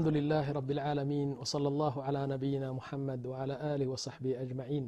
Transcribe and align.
الحمد 0.00 0.08
لله 0.16 0.44
رب 0.58 0.70
العالمين 0.76 1.28
وصلى 1.40 1.68
الله 1.72 1.94
على 2.06 2.20
نبينا 2.34 2.68
محمد 2.78 3.20
وعلى 3.30 3.54
آله 3.72 3.86
وصحبه 3.94 4.32
أجمعين 4.44 4.84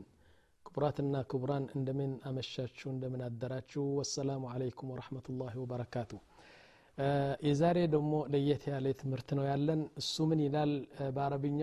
كبراتنا 0.67 1.21
كبران 1.31 1.65
اندمن 1.77 2.11
أمشاتشو 2.31 2.87
اندمن 2.95 3.21
أدراتشو 3.31 3.83
والسلام 3.99 4.43
عليكم 4.55 4.87
ورحمة 4.93 5.27
الله 5.31 5.53
وبركاته 5.63 6.21
የዛሬ 7.49 7.79
ደግሞ 7.93 8.13
ለየት 8.33 8.63
ያለ 8.71 8.87
ትምህርት 9.01 9.29
ነው 9.39 9.45
ያለን 9.51 9.81
እሱ 10.01 10.15
ምን 10.31 10.41
ይላል 10.45 10.73
በአረብኛ 11.17 11.61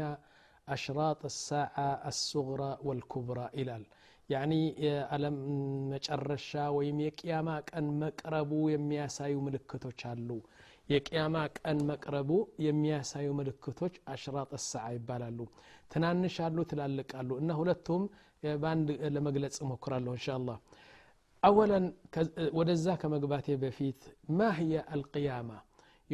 አሽራጥ 0.68 1.22
ሳዓ 1.48 1.76
አሱግራ 2.10 2.62
ወልኩብራ 2.88 3.40
ይላል 3.60 3.84
ያኒ 4.30 4.54
የዓለም 4.86 5.36
መጨረሻ 5.94 6.52
ወይም 6.78 7.00
የቅያማ 7.06 7.50
ቀን 7.70 7.88
መቅረቡ 8.04 8.52
የሚያሳዩ 8.76 9.34
ምልክቶች 9.48 10.00
አሉ 10.12 10.30
የቅያማ 10.94 11.36
ቀን 11.58 11.78
መቅረቡ 11.92 12.32
የሚያሳዩ 12.68 13.28
ምልክቶች 13.40 13.96
አሽራጥ 14.14 14.52
ሰዓ 14.72 14.86
ይባላሉ 14.98 15.40
ትናንሽ 15.94 16.38
አሉ 16.48 16.58
ትላልቅ 16.74 17.10
አሉ 17.22 17.32
እና 17.44 17.52
ሁለቱም 17.62 18.04
በአንድ 18.64 18.90
ለመግለጽ 19.16 19.56
እሞክራለሁ 19.66 20.14
እንሻ 20.18 20.28
አላህ 20.40 20.58
أولا 21.50 21.80
ودزا 22.58 22.94
كمقباتي 23.02 23.54
بفيت 23.64 24.02
ما 24.38 24.50
هي 24.60 24.74
القيامة 24.96 25.58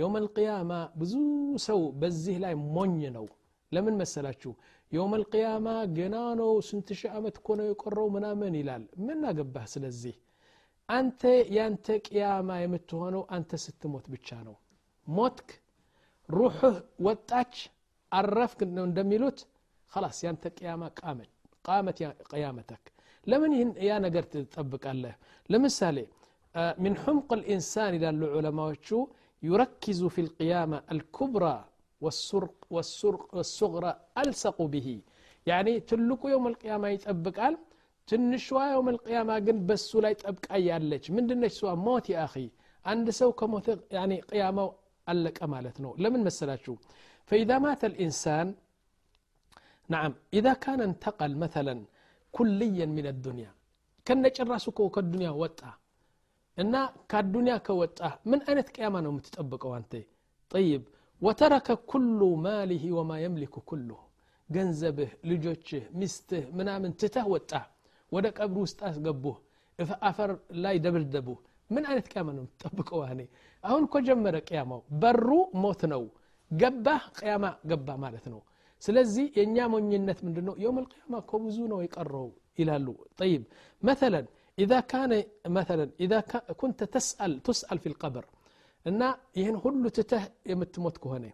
يوم 0.01 0.13
القيامة 0.23 0.79
بزو 0.99 1.21
سو 1.67 1.81
بزيه 2.01 2.37
لاي 2.43 2.55
مونينو 2.75 3.27
لمن 3.73 3.93
مسلاتشو 4.01 4.51
يوم 4.97 5.11
القيامة 5.19 5.73
جنانو 5.97 6.49
سنتش 6.69 7.01
عمت 7.13 7.37
كونو 7.45 7.63
يقرو 7.71 8.05
منا 8.13 8.31
من 8.41 8.53
يلال 8.61 8.83
من 9.07 9.23
قبه 9.37 9.63
سلزيه 9.73 10.17
أنت 10.97 11.21
يانت 11.57 11.87
قيامة 12.07 12.55
يمتهونو 12.63 13.21
أنت 13.35 13.51
ستموت 13.65 14.05
بتشانو 14.11 14.55
ሞትክ 15.06 15.48
ሩሑህ 16.28 16.76
ወጣች 17.06 17.54
አረፍክ 18.12 18.60
ነው 18.76 18.84
እንደሚሉት 18.90 19.38
خلاص 19.92 20.18
ያንተ 20.26 20.44
ቅያማ 20.58 20.82
ቃመት 21.00 21.30
ቃመት 21.64 21.98
ቅያመተክ 22.30 22.84
ለምን 23.26 23.52
ይህን 23.56 23.70
ያ 23.88 23.92
ነገር 24.06 24.24
ትጠብቃለህ 24.32 25.14
ለምሳሌ 25.50 25.98
من 26.84 26.92
حمق 27.04 27.28
الإنسان 27.38 27.90
إلى 27.98 28.08
العلماء 28.14 28.72
يركز 29.42 30.00
في 30.14 30.20
القيامة 30.26 30.78
الكبرى 30.94 31.56
والسرق, 32.02 32.58
والسرق 32.74 33.24
والصغرى 33.36 33.92
ألصق 34.22 34.58
به 34.74 34.88
يعني 35.46 35.72
تلك 35.90 36.22
يوم 36.34 36.44
القيامة 36.52 36.86
يتأبك 36.94 37.38
ألم 37.46 37.62
ትንሿ 38.08 38.46
የውም 38.70 38.88
ልቅያማ 38.94 39.30
ግን 39.46 39.56
በሱ 39.68 39.90
ላይ 40.04 40.12
ጠብቃ 40.22 40.46
ያለች 40.66 41.04
ምንድነች 41.14 41.54
ሷ 41.60 41.70
ሞት 41.86 42.06
የአኺ 42.12 42.34
አንድ 42.84 43.06
ሰው 43.20 43.30
ከሞተ 43.40 43.66
ቅያማው 44.30 44.68
አለቀ 45.07 45.39
ማለት 45.55 45.77
ነው 45.83 45.91
ለምን 46.03 46.21
መሰላችሁ 46.27 46.75
فإذا 47.29 47.55
مات 47.65 47.81
الإنسان 47.91 48.47
نعم 49.89 50.11
إذا 50.37 50.53
كان 50.63 50.79
انتقل 50.89 51.31
مثلا 51.43 51.75
كليا 52.33 52.87
من 52.97 53.05
الدنيا 53.13 53.51
كن 54.07 54.23
ጭራሱ 54.37 54.65
እኮ 54.73 54.79
ከዱንያ 54.95 55.29
ወጣ 55.43 55.61
እና 56.57 56.75
ከዱንያ 57.11 57.53
ከወጣ 57.67 57.99
ምን 58.29 58.39
አይነት 58.47 58.67
ቅያማ 58.75 58.95
ነው 59.05 59.11
የምትጠብቀው 59.13 59.71
አንተ 59.79 59.93
طيب 60.51 60.81
وترك 61.21 61.67
كل 61.91 62.21
ماله 62.47 62.83
وما 62.97 63.17
يملك 63.25 63.55
كله 63.69 63.99
ገንዘብህ 64.49 65.11
ልጆችህ 65.29 65.83
ሚስትህ 65.99 66.43
ምናምን 66.57 66.91
ትተህ 67.01 67.25
ወጣ 67.33 67.51
ወደ 68.11 68.25
ቀብር 68.37 68.59
ውስጥ 68.65 68.79
አስገቡህ 68.89 69.37
አፈር 70.09 70.31
ላይ 70.63 70.75
ደብልደቡህ 70.85 71.39
ምን 71.69 71.83
አይነት 71.89 72.07
ቅያማ 72.11 72.29
ነው 72.37 72.43
የምትጠብቀው 72.43 73.01
እኔ 73.13 73.21
አሁን 73.63 73.83
እኮ 73.87 73.95
ጀመረ 74.07 74.37
ቅያማው 74.49 74.81
በሩ 75.01 75.29
ሞት 75.63 75.81
ነው 75.93 76.03
ገባህ 76.51 77.03
ቅያማ 77.19 77.45
ገባ 77.71 77.89
ማለት 78.05 78.25
ነው 78.33 78.41
ስለዚህ 78.83 79.25
የእኛ 79.37 79.57
ሞኝነት 79.73 80.19
ምንድ 80.25 80.37
ነው 80.47 80.55
የውም 80.63 80.77
ልቅያማ 80.83 81.13
እኮ 81.23 81.33
ብዙ 81.45 81.57
ነው 81.73 81.79
የቀረው 81.85 82.29
ይላሉ 82.59 82.87
طيب 83.21 83.41
مثلا 83.83 84.21
إذا 84.57 84.79
كان 84.93 85.11
مثلا 85.57 85.85
إذا 86.03 86.19
كنت 86.61 86.79
تسأل 86.95 87.31
تسأل 87.47 87.77
في 87.83 87.87
القبر 87.91 88.23
እና 88.85 89.01
ይህን 89.39 89.55
ሁሉ 89.63 89.83
ትተህ 89.97 90.23
የምትሞት 90.51 90.95
ከሆነ 91.03 91.25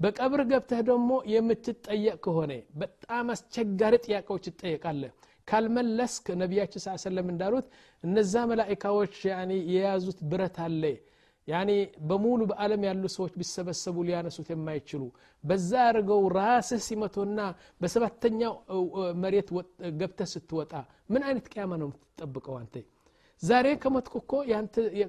በቀብር 0.00 0.40
ገብተህ 0.50 0.80
ደግሞ 0.88 1.10
የምትጠየቅ 1.32 2.16
ከሆነ 2.24 2.52
በጣም 2.80 3.26
አስቸጋሪ 3.34 3.94
ጥያቄዎች 4.06 4.44
ትጠየቃለህ 4.48 5.12
ካልመለስክ 5.48 6.26
ነቢያችን 6.42 6.82
ስ 6.84 6.96
ሰለም 7.04 7.28
እንዳሉት 7.32 7.66
እነዛ 8.04 8.34
መላኢካዎች 8.50 9.14
የያዙት 9.72 10.18
ብረት 10.30 10.58
አለ 10.66 10.82
ያኔ 11.48 11.70
በሙሉ 12.08 12.40
በዓለም 12.50 12.82
ያሉ 12.86 13.04
ሰዎች 13.14 13.32
ቢሰበሰቡ 13.40 13.96
ሊያነሱት 14.08 14.48
የማይችሉ 14.52 15.02
በዛ 15.44 15.70
አድርገው 15.86 16.20
ራስህ 16.36 16.80
ሲመቶና 16.86 17.38
በሰባተኛው 17.80 18.54
መሬት 19.22 19.48
ገብተህ 20.00 20.28
ስትወጣ 20.34 20.72
ምን 21.12 21.22
አይነት 21.28 21.46
ቅያማ 21.52 21.78
ነው 21.82 21.88
የምትጠብቀው 21.88 22.56
አንተ 22.60 22.74
ዛሬ 23.42 23.66
ከሞትኩ 23.82 24.14
እኮ 24.22 24.32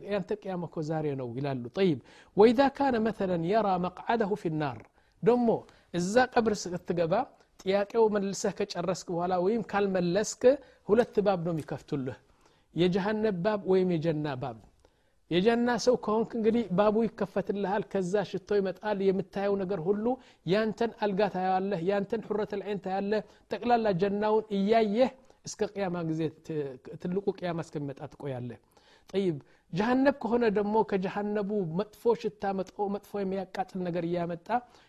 ያንተ 0.08 0.32
ቅያማ 0.42 0.64
እኮ 0.70 0.80
ዛሬ 0.92 1.06
ነው 1.22 1.30
ይላሉ 1.38 1.64
ጠይብ 1.78 2.00
ወኢዛ 2.38 2.70
ካነ 2.78 2.96
መተለን 3.06 3.44
የራ 3.52 3.68
መቅዓደሁ 3.86 4.32
ፊ 4.42 4.52
ናር 4.62 4.80
ደሞ 5.24 5.48
እዛ 5.94 6.26
ቀብር 6.34 6.54
ስትገባ 6.64 7.14
ጥያቄው 7.65 8.05
መልሰህ 8.15 8.53
ከጨረስክ 8.59 9.09
በኋላ 9.13 9.35
ወይም 9.45 9.63
ካልመለስክ 9.71 10.43
ሁለት 10.89 11.17
ባብ 11.27 11.41
ነው 11.47 11.53
የሚከፍቱልህ። 11.55 12.17
የጀሃነብ 12.75 13.37
ባብ 13.45 13.61
ወይም 13.73 13.91
የጀና 13.95 14.29
ባብ 14.43 14.57
የጀና 15.31 15.69
ሰው 15.85 15.95
ከሆንክ 16.05 16.31
እንግዲህ 16.39 16.65
ባቡ 16.79 16.97
ይከፈትልሃል 17.05 17.83
ከዛ 17.93 18.25
ሽቶ 18.31 18.57
ይመጣል። 18.59 18.99
የምታየው 19.07 19.55
ነገር 19.63 19.81
ሁሉ 19.87 20.05
ያንተን 20.47 20.93
አልጋ 21.05 21.29
ታያለህ 21.35 21.81
ያንተን 21.89 22.25
ሑረት 22.29 22.53
ልዐይን 22.61 22.83
ታያለህ። 22.85 23.23
ጠቅላላ 23.51 23.87
ጀናውን 24.03 24.45
እያየህ 24.59 25.11
እስከ 25.46 25.70
ቅያማ 25.74 25.98
ጊዜ 26.10 26.22
ትልቁ 27.02 27.26
ቅያማ 27.38 27.60
እስከሚመጣ 27.66 28.02
ትቆያለህ 28.14 28.60
ጠይብ 29.10 29.38
ጀሃነብ 29.74 30.16
ከሆነ 30.24 30.46
ደግሞ 30.58 30.76
ከጀሃነቡ 30.90 31.50
መጥፎ 31.80 32.14
ሽታ 32.22 32.44
መጥፎ 32.94 33.14
የሚያቃጥል 33.22 33.80
ነገር 33.88 34.04
እያመጣ 34.10 34.48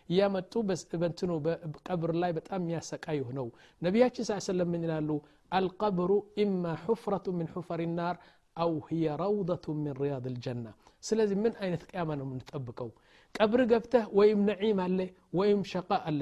እያመጡ 0.09 0.53
በንትኑ 1.01 1.31
በቀብር 1.45 2.11
ላይ 2.23 2.31
በጣም 2.37 2.59
የሚያሰቃይ 2.63 3.19
ነው 3.39 3.47
ነቢያችን 3.81 4.27
ስ 4.29 4.39
ሰለም 4.49 4.69
ምን 4.73 4.85
ይላሉ 4.87 5.09
አልቀብሩ 5.51 6.11
ኢማ 6.43 6.73
ሑፍረቱ 6.85 7.27
ምን 7.39 7.49
ሑፈር 7.55 7.81
ናር 7.97 8.17
አው 8.57 8.73
ህየ 8.87 9.13
ረውደቱ 9.21 9.73
ምን 9.77 9.93
ሪያድ 10.01 10.25
ልጀና 10.33 10.65
ስለዚህ 11.03 11.37
ምን 11.43 11.53
አይነት 11.63 11.83
ቅያማ 11.89 12.09
ነው 12.19 12.25
የምንጠብቀው 12.27 12.89
ቀብር 13.35 13.61
ገብተህ 13.71 14.05
ወይም 14.19 14.39
ነዒም 14.49 14.79
አለ 14.85 14.99
ወይም 15.39 15.61
ሸቃ 15.71 15.89
አለ 16.09 16.21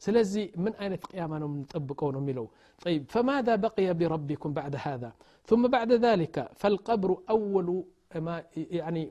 እዛ 0.00 0.04
ስለዚህ 0.04 0.44
ምን 0.64 0.72
አይነት 0.82 1.02
ቅያማ 1.10 1.32
ነው 1.42 1.48
የምንጠብቀው 1.50 2.08
ነው 2.16 2.20
የሚለው 2.24 2.46
طيب 2.84 3.02
فماذا 3.14 3.54
بقي 3.66 3.86
بربكم 4.00 4.50
بعد 4.58 4.74
هذا 4.86 5.10
ثم 5.48 5.62
بعد 5.76 5.90
ذلك 6.06 6.36
فالقبر 6.60 7.10
أول 7.34 7.68
ما 8.26 8.36
يعني 8.80 9.02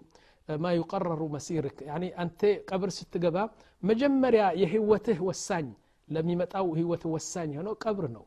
ما 0.63 0.71
يقرر 0.81 1.21
مسيرك 1.35 1.77
يعني 1.89 2.07
أنت 2.23 2.41
قبر 2.69 2.89
ستقبا 2.99 3.43
مجمريا 3.89 4.47
يهوته 4.63 5.17
وساني 5.29 5.75
لم 6.15 6.25
يمتاو 6.33 6.67
هوته 6.79 7.07
وساني 7.15 7.53
هنا 7.59 7.73
قبر 7.85 8.05
ነው 8.15 8.25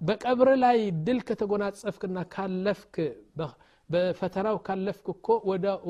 በቀብር 0.00 0.48
ላይ 0.64 0.78
ድል 1.06 1.18
ከተጎናጸፍክና 1.28 2.18
ካለፍክ 2.34 2.94
በፈተናው 3.90 4.56
ካለፍክ 4.66 5.06
እኮ 5.14 5.26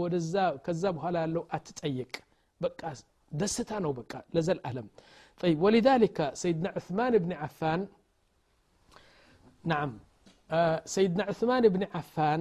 ወደዛ 0.01 0.35
ከዛ 0.65 0.83
በኋላ 0.97 1.17
ያለው 1.25 1.43
አትጠይቅ 1.57 2.13
በቃ 2.61 2.81
ደስታ 3.33 3.71
ነው 3.85 3.93
በቃ 4.01 4.13
ለዘልዓለም 4.35 4.89
طيب 5.41 5.59
ولذلك 5.65 6.19
سيدنا 6.43 6.69
عثمان 6.77 7.13
بن 7.25 7.31
عفان 7.43 7.81
نعم 9.65 9.91
آه 10.51 10.79
سيدنا 10.95 11.23
عثمان 11.31 11.65
بن 11.75 11.83
عفان 11.97 12.41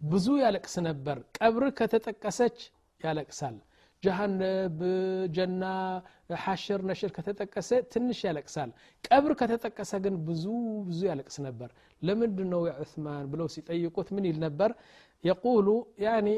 ብዙ 0.00 0.26
ያለቅስ 0.44 0.74
ነበር 0.88 1.16
ቀብር 1.38 1.62
ከተጠቀሰች 1.78 2.58
ያለቅሳል 3.00 3.56
ጀሃነብ 4.02 4.76
ጀና 5.36 5.62
ሐሽር 6.44 6.80
ነሽር 6.90 7.10
ከተጠቀሰ 7.16 7.70
ትንሽ 7.92 8.18
ያለቅሳል 8.28 8.70
ቀብር 9.08 9.32
ከተጠቀሰ 9.40 9.92
ግን 10.04 10.14
ብዙ 10.28 10.44
ብዙ 10.88 11.00
ያለቅስ 11.10 11.36
ነበር 11.46 11.70
ለምንድ 12.02 12.38
ነው 12.52 12.60
ዑስማን 12.82 13.24
ብለው 13.32 13.48
ሲጠይቁት 13.54 14.08
ምን 14.16 14.26
ይል 14.30 14.38
ነበር 14.46 14.70
የቁሉ 15.24 15.68
ያኒ 16.06 16.28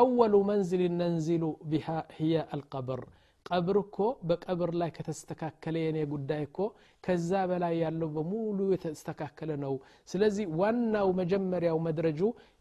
አወሉ 0.00 0.34
መንዝል 0.48 0.82
ነንዚሉ 1.00 1.44
ቢሃ 1.70 1.86
ህየ 2.16 2.34
አልቀብር 2.54 3.02
ቀብር 3.46 3.76
እኮ 3.80 3.96
በቀብር 4.28 4.70
ላይ 4.80 4.90
ከተስተካከለ 4.96 5.76
የኔ 5.82 5.98
ጉዳይ 6.12 6.42
እኮ 6.46 6.58
ከዛ 7.04 7.40
በላይ 7.50 7.74
ያለው 7.82 8.08
በሙሉ 8.14 8.58
የተስተካከለ 8.74 9.50
ነው 9.64 9.74
ስለዚህ 10.08 10.46
ዋናው 10.60 11.08
መጀመሪያው 11.20 11.78
መድረጁ 11.86 12.20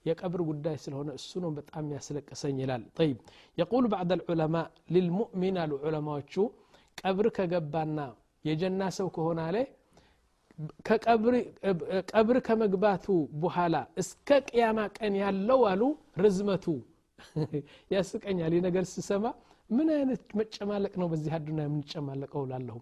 የቀብር 0.09 0.41
ጉዳይ 0.49 0.75
ስለሆነ 0.85 1.09
እሱ 1.19 1.31
ነው 1.43 1.51
በጣም 1.59 1.93
ያስለቀሰኝ 1.95 2.57
ይላል 2.63 2.83
ጠይብ 2.99 3.19
የቁሉ 3.57 3.85
ባዕድ 3.93 4.11
ልዑለማ 4.21 4.55
ልልሙእሚን 4.95 5.57
አሉ 5.63 5.73
ዑለማዎቹ 5.85 6.35
ቀብር 6.97 7.27
ከገባና 7.37 7.99
የጀና 8.45 8.83
ሰው 8.99 9.09
ከሆነ 9.15 9.39
አለ 9.47 9.57
ቀብር 12.11 12.37
ከመግባቱ 12.47 13.05
በኋላ 13.43 13.75
እስከ 14.01 14.39
ቅያማ 14.49 14.79
ቀን 14.97 15.13
ያለው 15.23 15.61
አሉ 15.71 15.81
ርዝመቱ 16.23 16.65
ያስቀኛል። 17.94 18.52
ይህ 18.56 18.62
ነገር 18.66 18.84
ስሰማ 18.92 19.24
ምን 19.70 19.88
አይነት 19.94 20.22
መጨማለቅ 20.40 20.92
ነው 21.00 21.08
በዚህ 21.12 21.32
አዱና 21.38 21.60
የምንጨማለቀው 21.66 22.42
ላለሁ 22.50 22.76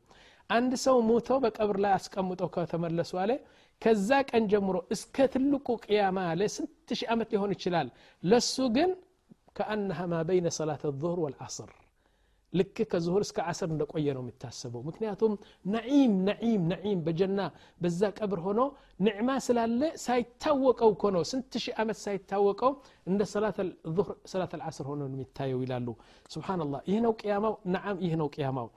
አንድ 0.50 0.72
ሰው 0.82 0.96
ሞተው 1.08 1.38
በቀብር 1.44 1.78
ላይ 1.84 1.92
አስቀምጠው 1.96 2.50
ከተመለሱ 2.56 3.12
አለ 3.22 3.32
ከዛ 3.82 4.10
ቀን 4.30 4.44
ጀምሮ 4.52 4.76
እስከ 4.94 5.26
ትልቁ 5.32 5.66
ቅያማ 5.84 6.18
አለ 6.30 6.42
ስንት 6.54 6.92
ሺህ 6.92 7.08
ዓመት 7.14 7.30
ሊሆን 7.34 7.54
ይችላል። 7.56 7.88
ለሱ 8.22 8.54
ግን 8.76 8.92
ከአነሃ 9.56 10.00
ማ 10.12 10.22
በይነ 10.28 10.48
ሰላት 10.58 10.84
ظهር 11.02 11.18
ወልዓስር 11.24 11.70
ልክ 12.55 12.77
ከዙሁር 12.91 13.21
እስከ 13.25 13.37
ዓስር 13.49 13.69
እንደቆየ 13.73 14.07
ነው 14.15 14.21
የሚታሰበው 14.23 14.81
ምክንያቱም 14.87 15.33
ነዒም 15.75 16.13
ነዒም 16.27 16.63
ነዒም 16.71 16.99
በጀና 17.05 17.41
በዛ 17.81 18.09
ቀብር 18.17 18.39
ሆኖ 18.45 18.61
ንዕማ 18.99 19.29
ስላለ 19.45 19.81
ሳይታወቀው 20.05 20.89
እኮ 20.95 21.11
ነው 21.15 21.23
ስንት 21.31 21.53
ሺህ 21.63 21.75
ዓመት 21.83 21.97
ሳይታወቀው 22.03 22.73
እንደ 23.07 23.21
ሰላት 24.33 24.51
አልዓስር 24.57 24.87
ሆኖ 24.91 25.07
የሚታየው 25.09 25.61
ይላሉ 25.65 25.87
ስብናላህ 26.35 26.81
ይህ 26.91 26.99
ነው 27.07 27.13
ቅያማው 27.21 27.55
ነዓም 27.75 27.97
ይህ 28.05 28.15
ነው 28.21 28.29
ቅያማው 28.35 28.67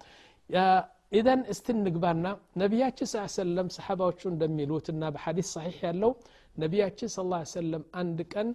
ኢዘን 1.18 1.42
እስቲ 1.52 1.66
ንግባና 1.80 2.26
ነቢያችን 2.62 3.08
ስ 3.10 3.26
ሰለም 3.36 3.68
ሰሓባዎቹ 3.74 4.20
እንደሚሉትና 4.32 5.10
በሐዲስ 5.14 5.50
ሰሒሕ 5.56 5.76
ያለው 5.88 6.12
ነቢያችን 6.56 7.10
ስ 7.12 7.20
ሰለም 7.56 7.84
አንድ 8.00 8.18
ቀን 8.32 8.48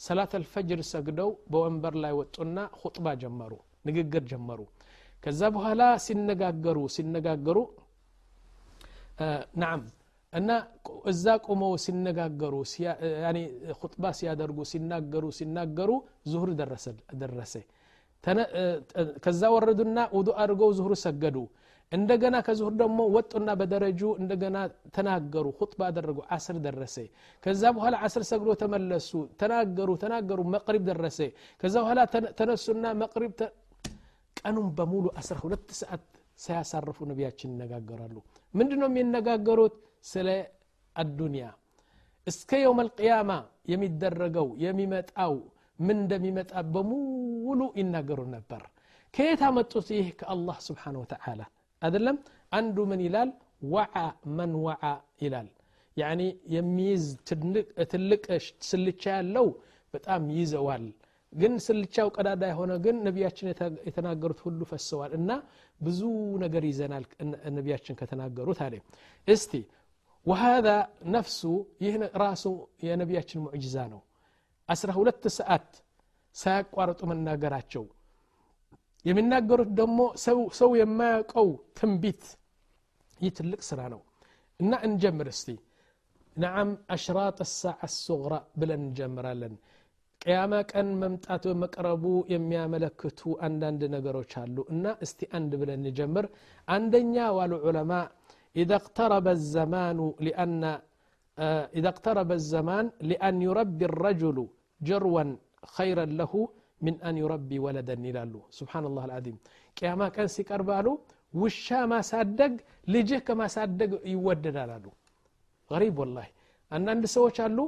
ሰላት 0.00 0.32
አልፈጅር 0.38 0.80
ሰግደው 0.92 1.30
በወንበር 1.52 1.94
ላይ 2.04 2.12
ወጡና 2.20 2.58
ሁጥባ 2.80 3.08
ጀመሩ 3.22 3.52
ንግግር 3.86 4.22
ጀመሩ 4.32 4.60
ከዛ 5.22 5.40
በኋላ 5.56 5.82
ሲነጋገሩ 6.06 6.78
ሲነጋገሩ 6.96 7.58
ናም 9.62 9.80
እና 10.32 10.50
እዛ 11.10 11.24
ቁመው 11.46 11.72
ሲነጋገሩ 11.84 12.54
ሁጥባ 13.82 14.04
ሲያደርጉ 14.18 14.58
ሲናገሩ 14.72 15.24
ሲናገሩ 15.38 15.90
ዙሁር 16.32 16.50
ደረሰ 17.22 17.54
ከዛ 19.24 19.42
ወረዱና 19.54 19.98
ውዱ 20.16 20.28
አድርገው 20.42 20.70
ዙሁር 20.78 20.94
ሰገዱ 21.04 21.36
እንደገና 21.92 22.36
ከዙሁር 22.46 22.74
ደግሞ 22.80 22.98
ወጡና 23.14 23.50
በደረጁ 23.60 24.00
እንደገና 24.20 24.58
ተናገሩ 24.96 25.46
ሁጥባ 25.58 25.80
አደረጉ 25.90 26.18
አስር 26.36 26.56
ደረሰ 26.66 26.96
ከዛ 27.42 27.62
በኋላ 27.76 27.94
አስር 28.06 28.22
ሰግዶ 28.30 28.50
ተመለሱ 28.62 29.10
ተናገሩ 29.42 29.90
ተናገሩ 30.04 30.40
መቅሪብ 30.54 30.84
ደረሰ 30.90 31.18
ከዛ 31.62 31.74
በኋላ 31.84 32.00
ተነሱና 32.40 32.84
መቅሪብ 33.02 33.32
ቀኑን 34.46 34.68
በሙሉ 34.78 35.06
12 35.20 35.74
ሰዓት 35.80 36.04
ሳያሳርፉ 36.38 36.98
ነቢያችን 37.10 37.50
ይነጋገራሉ 37.54 38.16
ምንድ 38.54 38.72
ነው 38.80 38.88
የሚነጋገሩት 38.90 39.74
ስለ 40.12 40.28
አዱንያ 40.96 41.44
እስከ 42.26 42.60
የውም 42.62 42.80
አልቅያማ 42.82 43.32
የሚደረገው 43.72 44.48
የሚመጣው 44.64 45.34
ምን 45.78 45.96
እንደሚመጣ 46.02 46.52
በሙሉ 46.74 47.60
ይናገሩ 47.80 48.20
ነበር 48.36 48.62
ከየት 49.14 49.40
አመጡት 49.48 49.88
ይህ 49.96 50.08
ከአላህ 50.20 50.56
ስብሓን 50.66 50.96
ወተዓላ 51.02 51.40
አይደለም 51.82 52.16
አንዱ 52.52 52.78
ምን 52.90 53.00
ይላል 53.06 53.30
ወዓ 53.72 53.96
መን 54.38 54.52
ወዓ 54.66 54.84
ይላል 55.24 55.48
ያኒ 55.96 56.20
የሚይዝ 56.54 57.04
ትልቅ 57.92 58.24
ስልቻ 58.68 59.02
ያለው 59.16 59.48
በጣም 59.94 60.22
ይዘዋል 60.38 60.84
ግን 61.33 61.53
ስልቻው 61.65 62.07
ቀዳዳ 62.15 62.43
የሆነ 62.51 62.73
ግን 62.85 62.95
ነቢያችን 63.07 63.49
የተናገሩት 63.87 64.39
ሁሉ 64.45 64.59
ፈሰዋል 64.69 65.11
እና 65.19 65.31
ብዙ 65.81 66.01
ነገር 66.43 66.63
ይዘናል 66.69 67.03
ነቢያችን 67.57 67.97
ከተናገሩት 67.99 68.59
አለ። 68.65 68.73
እስቲ 69.27 69.51
ወሃذا 70.25 70.77
ነፍሱ 71.15 71.41
ይህ 71.83 71.93
ራሱ 72.23 72.45
የነቢያችን 72.85 73.43
ሙዕጅዛ 73.45 73.75
ነው። 73.93 74.01
አስራ 74.69 74.89
ሁለት 74.97 75.23
ሰዓት 75.37 75.67
ሳያቋርጡ 76.35 77.01
መናገራቸው። 77.11 77.83
የሚናገሩት 79.05 79.69
ደግሞ 79.79 79.99
ሰው 80.59 80.69
የማያውቀው 80.81 81.47
ትንቢት። 81.77 82.23
ይህ 83.19 83.31
ትልቅ 83.37 83.61
ስራ 83.69 83.81
ነው 83.93 84.01
እና 84.59 84.73
እንጀምር 84.87 85.27
እስቲ። 85.33 85.49
ነዓም 86.35 86.71
አሽራጥ 86.95 87.37
ሳዓ 87.53 87.79
ሱግራ 87.97 88.33
ብለን 88.59 88.81
እንጀምራለን 88.81 89.53
ቅያማ 90.24 90.52
ቀን 90.70 90.88
መምጣት 91.02 91.44
መቅረቡ 91.62 92.04
የሚያመለክቱ 92.32 93.20
አንዳንድ 93.46 93.82
ነገሮች 93.94 94.32
አሉ 94.42 94.56
እና 94.74 94.84
እስቲ 95.04 95.20
አንድ 95.38 95.52
ብለን 95.60 95.82
እንጀምር 95.90 96.26
አንደኛ 96.68 97.14
ዋሉ 97.38 97.52
ዑለማ 97.68 97.92
ኢዛ 98.62 98.70
اقترب 98.82 99.26
الزمان 99.38 99.98
لأن 100.26 100.62
إذا 101.78 101.88
اقترب 101.94 102.30
الزمان 102.40 102.84
لأن 103.10 103.36
يربي 103.48 103.84
الرجل 103.90 104.38
جروا 104.80 105.24
خيرا 105.76 106.06
له 106.20 106.32
من 106.86 106.94
أن 107.08 107.14
يربي 107.22 107.58
ولدا 107.64 107.96
ይላሉ 108.08 108.34
سبحان 108.58 108.84
الله 108.90 109.04
العظيم 109.08 109.36
ቅያማ 109.76 110.00
ቀን 110.16 110.28
ሲቀርባሉ 110.36 110.86
ውሻ 111.42 111.66
ማሳደግ 111.92 112.52
ልጅህ 112.94 113.20
ከማሳደግ 113.26 113.90
ይወደዳል 114.12 114.70
አሉ 114.76 114.86
غريب 115.70 115.94
والله 116.00 116.26
አንዳንድ 116.72 117.04
ሰዎች 117.16 117.36
አሉ 117.46 117.58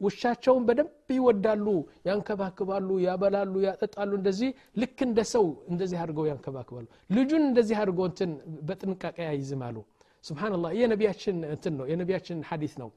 ውሻቸውን 0.00 0.62
በደንብ 0.68 0.90
ይወዳሉ 1.16 1.66
ያንከባክባሉ 2.08 2.88
ያበላሉ 3.04 3.54
ያጠጣሉ። 3.66 4.10
እንደዚህ 4.20 4.50
ልክ 4.80 4.98
እንደ 5.06 5.20
ሰው 5.32 5.44
እንደዚህ 5.70 5.98
አድርገው 6.02 6.26
ያንከባክባሉ። 6.30 6.86
ልጁን 7.10 7.44
እንደዚህ 7.48 7.76
አድርገው 7.82 8.06
እንትን 8.10 8.30
በጥንቃቄ 8.68 9.16
ያይዝማሉ። 9.28 9.76
ስብናላህ 10.24 10.70
ይህ 10.74 10.82
የነቢያችን 10.84 11.36
እንትን 11.54 11.74
ነው 11.78 11.86
የነቢያችን 11.90 12.38
ሐዲስ 12.48 12.74
ነው። 12.82 12.88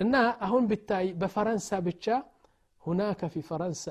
እና 0.00 0.14
አሁን 0.46 0.62
ብታይ 0.70 1.06
በፈረንሳ 1.20 1.80
ብቻ 1.88 2.06
ሁናከ 2.82 3.22
ፊ 3.32 3.42
ፈረንሳ 3.48 3.82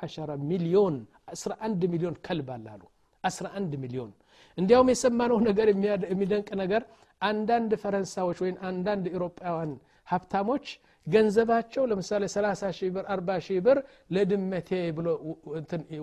11 0.00 0.42
ሚሊዮን 0.50 0.96
11 1.34 1.86
ሚሊዮን 1.92 2.16
ከልብ 2.26 2.48
አላሉ 2.56 2.82
11 3.24 3.76
ሚሊዮን። 3.84 4.10
እንዲያውም 4.58 4.90
የሰማነው 4.92 5.38
ነገር 5.48 5.66
የሚደንቅ 6.10 6.48
ነገር 6.62 6.82
አንዳንድ 7.22 7.70
ፈረንሳዎች 7.82 8.38
ወይም 8.44 8.56
አንዳንድ 8.68 9.04
ኤሮጳውያን 9.14 9.72
ሀብታሞች 10.06 10.66
ገንዘባቸው 11.06 11.82
ለምሳሌ 11.90 12.22
30 12.32 12.70
ሺህ 12.78 12.90
ብር 12.94 13.04
40 13.10 13.38
ሺህ 13.46 13.58
ብር 13.66 13.78
ለድመቴ 14.10 14.68
ብሎ 14.96 15.08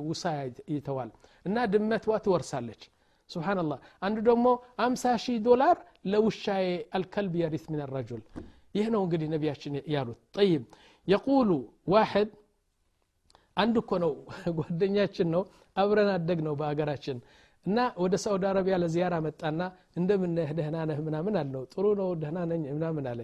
ውሳ 0.08 0.24
ይተዋል። 0.74 1.10
እና 1.46 1.66
ድመትዋ 1.74 2.14
ትወርሳለች። 2.26 2.82
ስብናላህ 3.30 3.78
አንዱ 4.02 4.18
ደግሞ 4.30 4.48
50 4.84 5.14
ሺህ 5.24 5.38
ዶላር 5.48 5.76
ለውሻዬ 6.06 6.66
አልከልብ 6.98 7.36
የሪት 7.42 7.66
ምን 7.72 7.82
ረጁል። 7.94 8.22
ይህ 8.76 8.88
ነው 8.94 9.02
እንግዲህ 9.06 9.28
ነቢያችን 9.34 9.74
ያሉት። 9.94 10.20
ጠይብ። 10.38 10.64
የቁሉ 11.08 11.50
ዋሕድ 11.94 12.30
አንድ 13.58 13.76
እኮ 13.82 13.92
ነው 14.04 14.12
ጓደኛችን 14.60 15.28
ነው። 15.36 15.44
አብረን 15.78 16.10
አደግ 16.14 16.40
ነው 16.48 16.54
በአገራችን 16.60 17.18
እና 17.66 17.80
ወደ 18.04 18.16
ሳውዲ 18.24 18.44
አረቢያ 18.50 18.76
ለዚያራ 18.82 19.16
መጣና 19.26 19.60
እንደምነህ 19.98 20.50
ደህና 20.58 20.78
ነህ? 20.90 20.98
ምናምን 21.06 21.36
አልነው። 21.42 21.64
ጥሩ 21.74 21.86
ነው 22.00 22.10
ደህና 22.22 22.40
ነኝ 22.52 22.64
ምናምን 22.78 23.06
አለ 23.12 23.20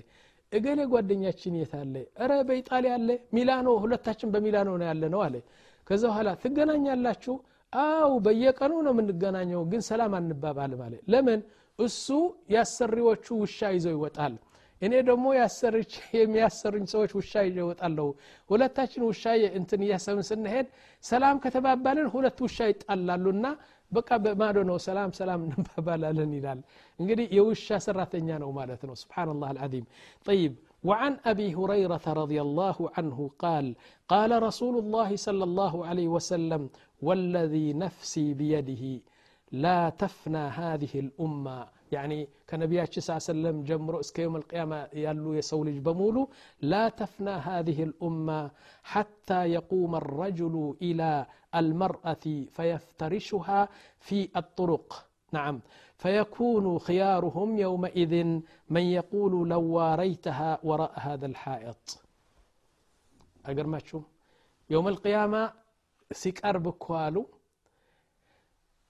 እገሌ 0.51 0.79
ጓደኛችን 0.91 1.55
የት 1.59 1.73
አለ? 1.79 1.93
እረ 2.23 2.31
በኢጣሊያ 2.47 2.91
አለ 2.97 3.09
ሚላኖ 3.35 3.67
ሁለታችን 3.83 4.29
በሚላኖ 4.33 4.69
ነው 4.79 4.87
ያለ 4.89 5.03
ነው 5.13 5.21
አለ። 5.25 5.35
ከዛ 5.87 6.03
በኋላ 6.11 6.29
ትገናኛላችሁ? 6.43 7.35
አው 7.73 8.11
በየቀኑ 8.25 8.73
ነው 8.85 8.93
የምንገናኘው 8.95 9.61
ግን 9.71 9.81
ሰላም 9.89 10.13
አንባባልም 10.19 10.81
አለ። 10.85 10.93
ለምን? 11.13 11.39
እሱ 11.79 12.05
ያሰሪዎቹ 12.53 13.25
ውሻ 13.41 13.59
ይዘው 13.75 13.93
ይወጣል። 13.97 14.33
እኔ 14.81 14.93
ደግሞ 15.07 15.25
የሚያሰሩኝ 16.19 16.85
ሰዎች 16.91 17.11
ውሻ 17.17 17.33
ይዤ 17.45 17.57
እወጣለሁ 17.63 18.05
ሁለታችን 18.49 19.01
ውሻ 19.07 19.23
እንትን 19.59 19.81
እያሰብን 19.85 20.25
ስንሄድ 20.29 20.67
ሰላም 21.03 21.37
ከተባባልን 21.43 22.07
ሁለት 22.13 22.37
ውሻ 22.45 22.67
ይጣላሉና 22.71 23.45
በቃ 23.92 24.10
በማዶ 24.24 24.58
ነው 24.70 24.76
ሰላም 24.86 25.10
ሰላም 25.20 25.40
እንባባላለን 25.48 26.30
ይላል 26.38 26.60
እንግዲህ 27.00 27.26
የውሻ 27.38 27.78
ሰራተኛ 27.86 28.28
ነው 28.44 28.50
ማለት 28.60 28.82
ነው 28.88 28.94
ስብሓን 29.02 29.30
ላህ 29.42 29.50
አልዓዚም 29.54 29.86
ጠይብ 30.28 30.54
وعن 30.84 31.12
أبي 31.32 31.48
هريرة 31.58 32.06
رضي 32.22 32.38
الله 32.46 32.76
عنه 32.96 33.18
قال 33.44 33.66
قال 34.12 34.30
رسول 34.48 34.74
الله 34.82 35.10
صلى 35.26 35.44
الله 35.48 35.74
عليه 35.88 36.08
وسلم 36.16 36.62
والذي 37.06 37.68
نفسي 37.84 38.26
بيده 38.40 38.84
لا 39.64 39.80
تفنى 40.02 40.44
هذه 40.60 40.92
الأمة 41.04 41.58
يعني 41.96 42.18
كنبياتش 42.50 42.94
صلى 42.98 43.10
الله 43.12 43.22
عليه 43.22 43.32
وسلم 43.34 43.56
جمرو 43.70 44.00
اسك 44.00 44.16
يوم 44.18 44.36
القيامة 44.42 44.78
يالو 45.04 45.30
يسولج 45.40 45.76
بمولو 45.86 46.22
لا 46.72 46.84
تفنى 47.00 47.30
هذه 47.30 47.78
الأمة 47.88 48.40
حتى 48.92 49.40
يقوم 49.56 49.92
الرجل 50.02 50.54
إلى 50.86 51.10
المرأة 51.60 52.24
فيفترشها 52.56 53.60
في 54.06 54.18
الطرق 54.40 54.88
نعم 55.36 55.56
فيكون 56.02 56.78
خيارهم 56.78 57.48
يومئذ 57.58 58.14
من 58.74 58.84
يقول 58.98 59.32
لو 59.52 59.62
واريتها 59.76 60.50
وراء 60.68 60.92
هذا 61.06 61.26
الحائط 61.26 61.84
أقر 63.46 63.66
ما 63.72 63.78
تشوف 63.84 64.04
يوم 64.70 64.86
القيامة 64.94 65.42
سيكرب 66.22 66.66
كوالو 66.84 67.24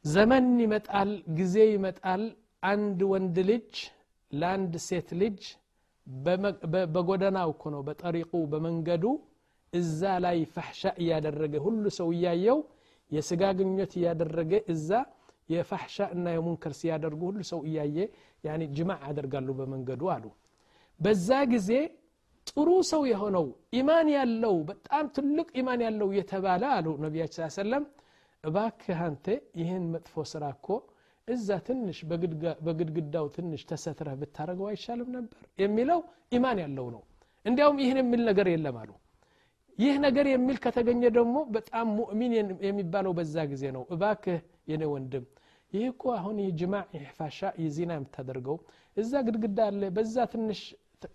ዘመን 0.04 0.46
ይመጣል 0.62 1.10
ጊዜ 1.38 1.54
ይመጣል 1.74 2.22
አንድ 2.63 2.99
ወንድ 3.11 3.37
ልጅ 3.49 3.71
ለአንድ 4.31 4.73
ሴት 4.87 5.09
ልጅ 5.21 5.39
በጎደናው 6.93 7.49
እኮ 7.53 7.63
ነው 7.73 7.81
በጠሪቁ 7.87 8.31
በመንገዱ 8.51 9.05
እዛ 9.73 10.01
ላይ 10.25 10.37
ፈሕሻ 10.53 10.91
እያደረገ 11.01 11.53
ሁሉ 11.65 11.83
ሰው 11.99 12.09
እያየው 12.15 12.59
የስጋ 13.11 13.43
ግንኙነት 13.57 13.91
እያደረገ 13.99 14.51
እዛ 14.73 14.89
የፋሕሻ 15.49 15.97
እና 16.15 16.25
የሙንከር 16.33 16.73
ሲያደርጉ 16.79 17.21
ሁሉ 17.29 17.39
ሰው 17.51 17.61
እያየ 17.69 17.97
ያኒ 18.43 18.63
ጅማዕ 18.75 18.99
ያደርጋሉ 19.07 19.49
በመንገዱ 19.59 20.01
አሉ። 20.15 20.25
በዛ 20.99 21.29
ጊዜ 21.53 21.69
ጥሩ 22.47 22.69
ሰው 22.91 23.01
የሆነው 23.11 23.45
ኢማን 23.79 24.07
ያለው 24.15 24.55
በጣም 24.69 25.05
ትልቅ 25.15 25.47
ኢማን 25.61 25.81
ያለው 25.87 26.09
የተባለ 26.17 26.63
አሉ 26.75 26.87
ነቢያችን 27.05 27.51
ሰለም 27.57 27.83
እባክህ 28.43 28.99
አንተ 29.07 29.25
ይህን 29.59 29.83
መጥፎ 29.93 30.23
ስራ 30.31 30.45
እኮ 30.55 30.67
እዛ 31.29 31.57
ትንሽ 31.67 31.97
በግድግዳው 32.65 33.25
ትንሽ 33.35 33.61
ተሰትረህ 33.69 34.15
ብታደረገው 34.21 34.67
አይሻልም 34.71 35.09
ነበር? 35.15 35.33
የሚለው 35.59 35.99
ኢማን 36.35 36.59
ያለው 36.63 36.87
ነው። 36.95 37.01
እንዲያውም 37.45 37.77
ይህን 37.83 37.99
የሚል 38.01 38.21
ነገር 38.29 38.47
የለም 38.53 38.77
አሉ። 38.81 38.91
ይህ 39.77 39.95
ነገር 40.05 40.25
የሚል 40.29 40.57
ከተገኘ 40.63 41.01
ደግሞ 41.17 41.35
በጣም 41.55 41.87
ሙእሚን 41.97 42.33
የሚባለው 42.67 43.11
በዛ 43.19 43.45
ጊዜ 43.51 43.63
ነው። 43.75 43.83
እባክህ 43.95 44.39
የኔ 44.71 44.83
ወንድም 44.93 45.25
ይህ 45.73 45.85
እኮ 45.91 46.03
አሁን 46.17 46.37
የጅማዕ 46.43 46.85
ፋሻ 47.17 47.39
የዚና 47.63 47.91
የምታደርገው 47.97 48.57
እዛ 48.97 49.11
ግድግዳ 49.27 49.59
አለ 49.69 49.81
በዛ 49.97 50.15
ትንሽ 50.33 50.61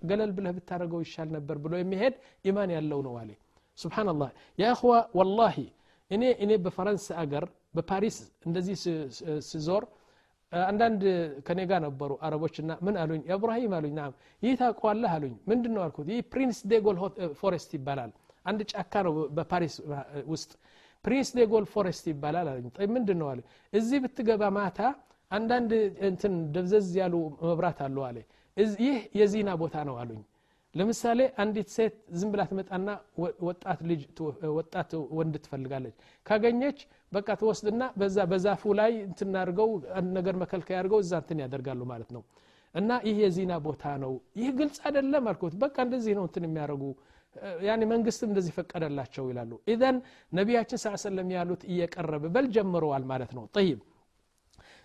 ገለል 0.09 0.31
ብለህ 0.37 0.53
ብታደረገው 0.59 1.01
ይሻል 1.05 1.29
ነበር 1.37 1.57
ብሎ 1.65 1.75
የሚሄድ 1.81 2.15
ኢማን 2.45 2.71
ያለው 2.77 3.01
ነው 3.07 3.15
አለ። 3.21 3.31
ስብናላህ 3.79 4.31
ያ 4.59 4.67
ወላሂ 5.19 5.57
እኔ 6.11 6.25
እኔ 6.45 6.53
በፈረንስ 6.65 7.05
አገር 7.23 7.45
በፓሪስ 7.77 8.17
እንደዚህ 8.47 8.77
ስዞር 9.51 9.85
አንዳንድ 10.53 11.03
ከኔ 11.47 11.61
ጋር 11.71 11.81
ነበሩ 11.85 12.11
አረቦችና 12.27 12.71
ምን 12.87 12.95
አሉኝ? 13.03 13.23
እብራሂም 13.35 13.73
አሉኝ 13.77 13.95
ናም 13.99 14.13
ይህ 14.43 14.53
ታውቀዋለህ? 14.61 15.11
አሉኝ። 15.15 15.35
ምንድን 15.51 15.73
ነው 15.77 15.83
አልኩት? 15.85 16.07
ይህ 16.13 16.21
ፕሪንስ 16.33 16.59
ዴጎል 16.71 16.97
ፎሬስት 17.41 17.71
ይባላል። 17.79 18.13
አንድ 18.47 18.61
ጫካ 18.73 18.95
ነው 19.07 19.13
በፓሪስ 19.37 19.75
ውስጥ። 20.33 20.51
ፕሪንስ 21.05 21.29
ዴጎል 21.39 21.65
ፎሬስት 21.73 22.05
ይባላል 22.13 22.47
አሉኝ። 22.53 22.67
ምንድን 22.97 23.19
ነው 23.23 23.29
አለ። 23.33 23.41
እዚህ 23.73 23.99
ብትገባ 24.05 24.43
ማታ 24.57 24.79
አንዳንድ 25.31 25.71
እንትን 26.09 26.35
ደብዘዝ 26.55 26.89
ያሉ 27.01 27.15
መብራት 27.45 27.79
አሉ 27.87 27.97
አለ። 28.09 28.19
ይህ 28.81 28.99
የዚና 29.21 29.51
ቦታ 29.63 29.77
ነው 29.89 29.97
አሉኝ 30.03 30.23
ለምሳሌ 30.75 31.21
አንዲት 31.43 31.69
ሴት 31.75 31.95
ዝም 32.19 32.31
ብላ 32.33 32.43
ትመጣና 32.51 32.89
ወጣት 34.57 34.91
ወንድ 35.19 35.35
ትፈልጋለች። 35.45 35.95
ካገኘች 36.27 36.79
በቃ 37.13 37.29
ትወስድና 37.41 37.83
በዛ 38.01 38.19
በዛፉ 38.31 38.73
ላይ 38.81 38.93
እንትናርገው 39.05 39.69
አንድ 39.99 40.11
ነገር 40.19 40.37
መከልከያ 40.43 40.79
አድርገው 40.81 41.01
እዛ 41.05 41.13
እንትን 41.23 41.41
ያደርጋሉ 41.45 41.83
ማለት 41.93 42.11
ነው። 42.17 42.23
እና 42.75 42.91
ይህ 43.09 43.17
የዚና 43.25 43.53
ቦታ 43.67 43.85
ነው። 44.05 44.13
ይህ 44.41 44.51
ግልጽ 44.59 44.79
አይደለም 44.89 45.27
አልኩት። 45.31 45.55
በቃ 45.63 45.77
እንደዚህ 45.87 46.15
ነው 46.19 46.25
እንትን 46.29 46.47
የሚያደርጉ። 46.49 46.85
ያኔ 47.67 47.83
መንግስትም 47.93 48.29
እንደዚህ 48.31 48.53
ፈቀደላቸው 48.59 49.25
ይላሉ። 49.31 49.53
ኢዘን 49.73 49.97
ነቢያችን 50.33 50.81
ስ 50.83 50.93
ሰለም 51.05 51.29
ያሉት 51.37 51.63
እየቀረበ 51.71 52.25
በል 52.35 52.47
ጀምረዋል 52.57 53.05
ማለት 53.13 53.31
ነው። 53.39 53.45
ጠይብ። 53.57 53.81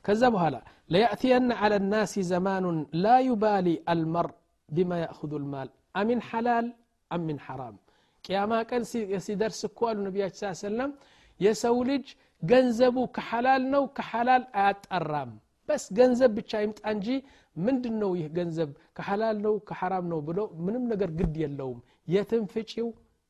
ከዛ 0.05 0.23
በኋላ 0.35 0.55
ለያእትየና 0.89 1.51
አለ 1.63 1.73
ናሲ 1.91 2.13
ዘማኑን 2.29 2.77
ላ 3.03 3.15
ዩባሊ 3.27 3.67
አልመር 3.91 4.27
ቢማ 4.69 4.91
ያእኹذ 5.01 5.33
ልማል 5.43 5.69
አሚን 5.94 6.20
ሐላል 6.28 6.66
አሚን 7.10 7.38
ሐራም 7.46 7.76
ቅያማ 8.24 8.52
ቀን 8.70 8.82
ሲደርስ 9.26 9.60
እኮ 9.68 9.80
አሉ 9.90 9.98
ነቢያችን 10.06 10.52
ስ 10.52 10.66
ሰለም 10.66 10.92
የሰው 11.40 11.76
ልጅ 11.90 12.06
ገንዘቡ 12.42 12.96
ከሐላል 13.16 13.62
ነው 13.74 13.84
ከሐላል 13.96 14.44
አያጣራም 14.60 15.30
በስ 15.68 15.84
ገንዘብ 15.98 16.30
ብቻ 16.38 16.52
ይምጣ 16.64 16.80
እንጂ 16.94 17.08
ምንድን 17.56 17.94
ነው 18.02 18.10
ይህ 18.18 18.28
ገንዘብ 18.38 18.70
ከሐላል 18.96 19.36
ነው 19.46 19.54
ከሐራም 19.68 20.06
ነው 20.12 20.20
ብሎ 20.28 20.40
ምንም 20.66 20.84
ነገር 20.92 21.10
ግድ 21.20 21.36
የለውም 21.42 21.78
የትም 22.14 22.44
ፍጪው 22.54 22.88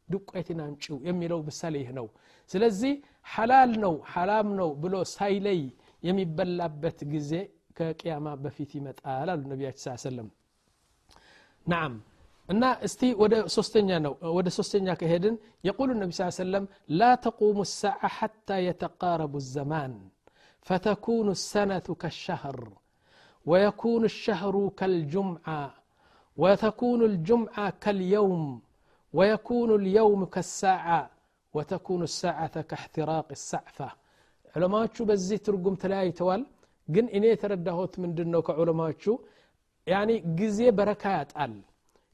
ድቆትን 0.09 0.61
አምጪው 0.65 0.97
የሚለው 1.09 1.41
ምሳሌ 1.49 1.75
ይህ 1.83 1.91
ነው 1.99 2.07
ስለዚህ 2.51 2.95
ሐላል 3.35 3.71
ነው 3.85 3.95
ሐራም 4.13 4.49
ነው 4.61 4.71
ብሎ 4.83 4.97
ሳይለይ 5.13 5.61
የሚበላበት 6.03 6.99
ጊዜ 7.13 7.31
ከቅያማ 7.79 8.27
በፊት 8.43 8.73
ይመጣል 8.79 9.29
አሉ 9.35 9.43
ነቢያችን 9.53 9.85
ስ 9.87 10.03
ሰለም 10.07 10.29
ናም 11.67 11.95
እና 12.53 12.63
እስቲ 12.87 13.01
ወደ 13.23 13.35
ሶስተኛ 13.57 13.91
ነው 14.07 14.15
ወደ 14.39 14.49
ሶስተኛ 14.59 14.87
ከሄድን 15.01 15.37
የቁሉ 15.67 15.91
ነቢ 16.01 16.11
ስ 16.19 16.27
ሰለም 16.45 16.65
ላ 17.01 17.11
ተቁሙ 17.25 17.57
الساعة 17.69 18.09
حتى 18.19 18.57
يتقارب 18.69 19.33
الزمان 19.43 19.93
فتكون 20.69 21.27
السنة 21.39 21.87
كالشهر 22.03 22.59
ويكون 23.51 24.03
الشهر 24.13 24.55
كالجمعة 24.79 25.65
وتكون 26.43 27.01
الجمعة 27.11 27.67
كاليوم 27.85 28.45
ويكون 29.19 29.71
اليوم 29.81 30.21
كالساعة 30.35 31.03
وتكون 31.55 32.01
الساعة 32.11 32.57
كاحتراق 32.71 33.29
السعفة 33.39 33.89
علماء 34.55 34.85
بزي 35.09 35.37
ترقم 35.47 35.75
تلاي 35.83 36.11
توال 36.21 36.43
ግን 36.89 37.07
እኔ 37.17 37.25
የተረዳሁት 37.31 37.93
ምንድን 38.03 38.29
ነው 38.35 38.41
ከዑለማዎቹ 38.47 39.05
ያኒ 39.87 40.11
ጊዜ 40.41 40.61
በረካ 40.79 41.03
ያጣል 41.19 41.53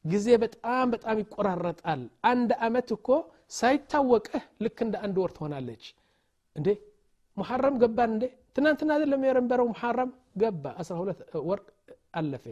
ጊዜ 0.04 0.28
በጣም 0.42 0.86
በጣም 0.94 1.16
ይቆራረጣል 1.22 2.02
አንድ 2.30 2.50
አመት 2.66 2.88
እኮ 2.96 3.08
ሳይታወቅህ 3.58 4.44
ልክ 4.64 4.78
እንደ 4.86 4.96
አንድ 5.06 5.16
ወር 5.22 5.32
ትሆናለች 5.36 5.84
እንዴ 6.56 6.68
ሙሐረም 7.36 7.76
ገባን 7.82 8.10
እንዴ 8.14 8.24
ትናንትና 8.56 8.90
አይደለም 8.96 9.22
የረንበረው 9.28 9.66
ሙሐረም 9.72 10.10
ገባ 10.42 10.64
12 10.82 11.20
ወር 11.48 11.60
አለፈ 12.20 12.44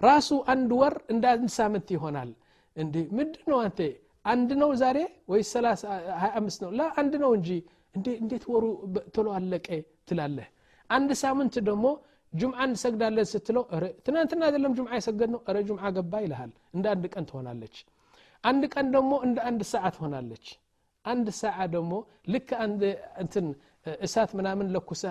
ራሱ 0.00 0.30
አንድ 0.52 0.70
ወር 0.80 0.94
እንደ 1.12 1.24
አንድ 1.34 1.50
ሳምንት 1.58 1.88
ይሆናል 1.96 2.30
እንዴ 2.76 2.96
ምንድን 3.18 3.46
ነው 3.52 3.58
አንተ 3.66 3.80
አንድ 4.24 4.50
ነው 4.62 4.70
ዛሬ 4.82 4.98
ወይ 5.32 5.42
25 5.50 6.64
ነው 6.64 6.70
ላ 6.78 6.88
አንድ 7.00 7.14
ነው 7.24 7.30
እንጂ 7.38 7.50
እንዴ 7.94 8.08
እንዴት 8.22 8.44
ወሩ 8.52 8.64
ቶሎ 9.16 9.28
አለቀ 9.38 9.68
ትላለህ 10.08 10.48
አንድ 10.90 11.10
ሳምንት 11.22 11.54
ደግሞ 11.68 11.86
ጁምዓ 12.32 12.60
እንሰግዳለን 12.68 13.26
ስትለው 13.32 13.62
ትናንትና 14.06 14.42
አይደለም 14.48 14.72
ጁምዓ 14.78 14.92
የሰገድ 14.98 15.30
ነው 15.34 15.40
ረ 15.56 15.60
ጁምዓ 15.68 15.90
ገባ 15.96 16.14
ይልሃል 16.24 16.50
እንደ 16.76 16.86
አንድ 16.94 17.04
ቀን 17.14 17.24
ትሆናለች 17.30 17.76
አንድ 18.44 18.62
ቀን 18.74 18.86
ደግሞ 18.96 19.12
እንደ 19.26 19.38
አንድ 19.50 19.62
ሰዓ 19.72 19.84
ትሆናለች 19.96 20.46
አንድ 21.04 21.28
ሰዓ 21.40 21.56
ደግሞ 21.74 21.92
ልክ 22.34 22.48
አንድ 22.64 22.82
እንትን 23.22 23.46
እሳት 24.06 24.30
ምናምን 24.38 24.66
ለኩሰ 24.74 25.02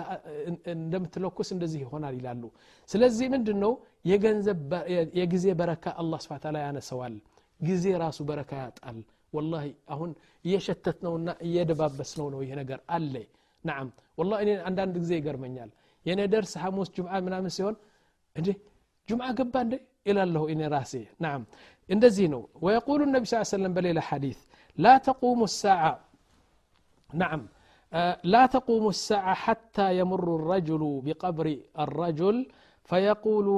እንደምትለኩስ 0.74 1.48
እንደዚህ 1.54 1.80
ይሆናል 1.84 2.14
ይላሉ 2.18 2.42
ስለዚህ 2.88 3.26
ምንድን 3.34 3.58
ነው 3.64 3.72
የገንዘብ 4.10 4.72
የጊዜ 5.20 5.46
በረካ 5.60 5.94
አላህ 6.02 6.18
ስብሓ 6.24 6.36
ታላ 6.44 6.56
ያነሰዋል 6.66 7.14
ጊዜ 7.60 7.84
ራሱ 8.04 8.18
በረካ 8.30 8.52
ያጣል 8.64 8.98
ወላሂ 9.32 9.66
አሁን 9.94 10.10
እየሸተት 10.44 10.98
ነውና 11.06 11.30
እየደባበስ 11.46 12.12
ነው 12.20 12.26
ነው 12.34 12.40
ይሄ 12.44 12.52
ነገር 12.60 12.80
አለ 12.96 13.14
ናም 13.64 13.88
ወላ 14.20 14.32
እኔ 14.44 14.50
አንዳንድ 14.68 14.94
ጊዜ 15.02 15.12
ይገርመኛል 15.20 15.70
የኔ 16.06 16.20
ደርስ 16.34 16.52
ሐሙስ 16.62 16.88
ጁምዓ 16.96 17.12
ምናምን 17.26 17.52
ሲሆን 17.56 17.76
እንዴ 18.38 18.48
ጁምዓ 19.08 19.28
ገባ 19.38 19.54
እንዴ 19.66 19.74
ይላለሁ 20.08 20.44
እኔ 20.54 20.60
ራሴ 20.76 20.94
ናም 21.24 21.42
እንደዚህ 21.94 22.26
ነው 22.34 22.42
ወየቁሉ 22.66 23.00
ነቢ 23.16 23.24
ስ 23.32 23.42
ሰለም 23.56 23.72
በሌላ 23.76 24.00
ሐዲት 24.08 24.40
ላ 24.84 24.94
ተቁሙ 25.08 25.40
ሳዓ 25.60 25.82
ናም 27.22 27.42
لا 28.34 28.46
تقوم 28.46 28.84
الساعة 28.96 29.34
حتى 29.44 29.86
يمر 30.00 30.26
الرجل 30.38 30.82
بقبر 31.06 31.46
الرجل 31.84 32.36
فيقول 32.88 33.48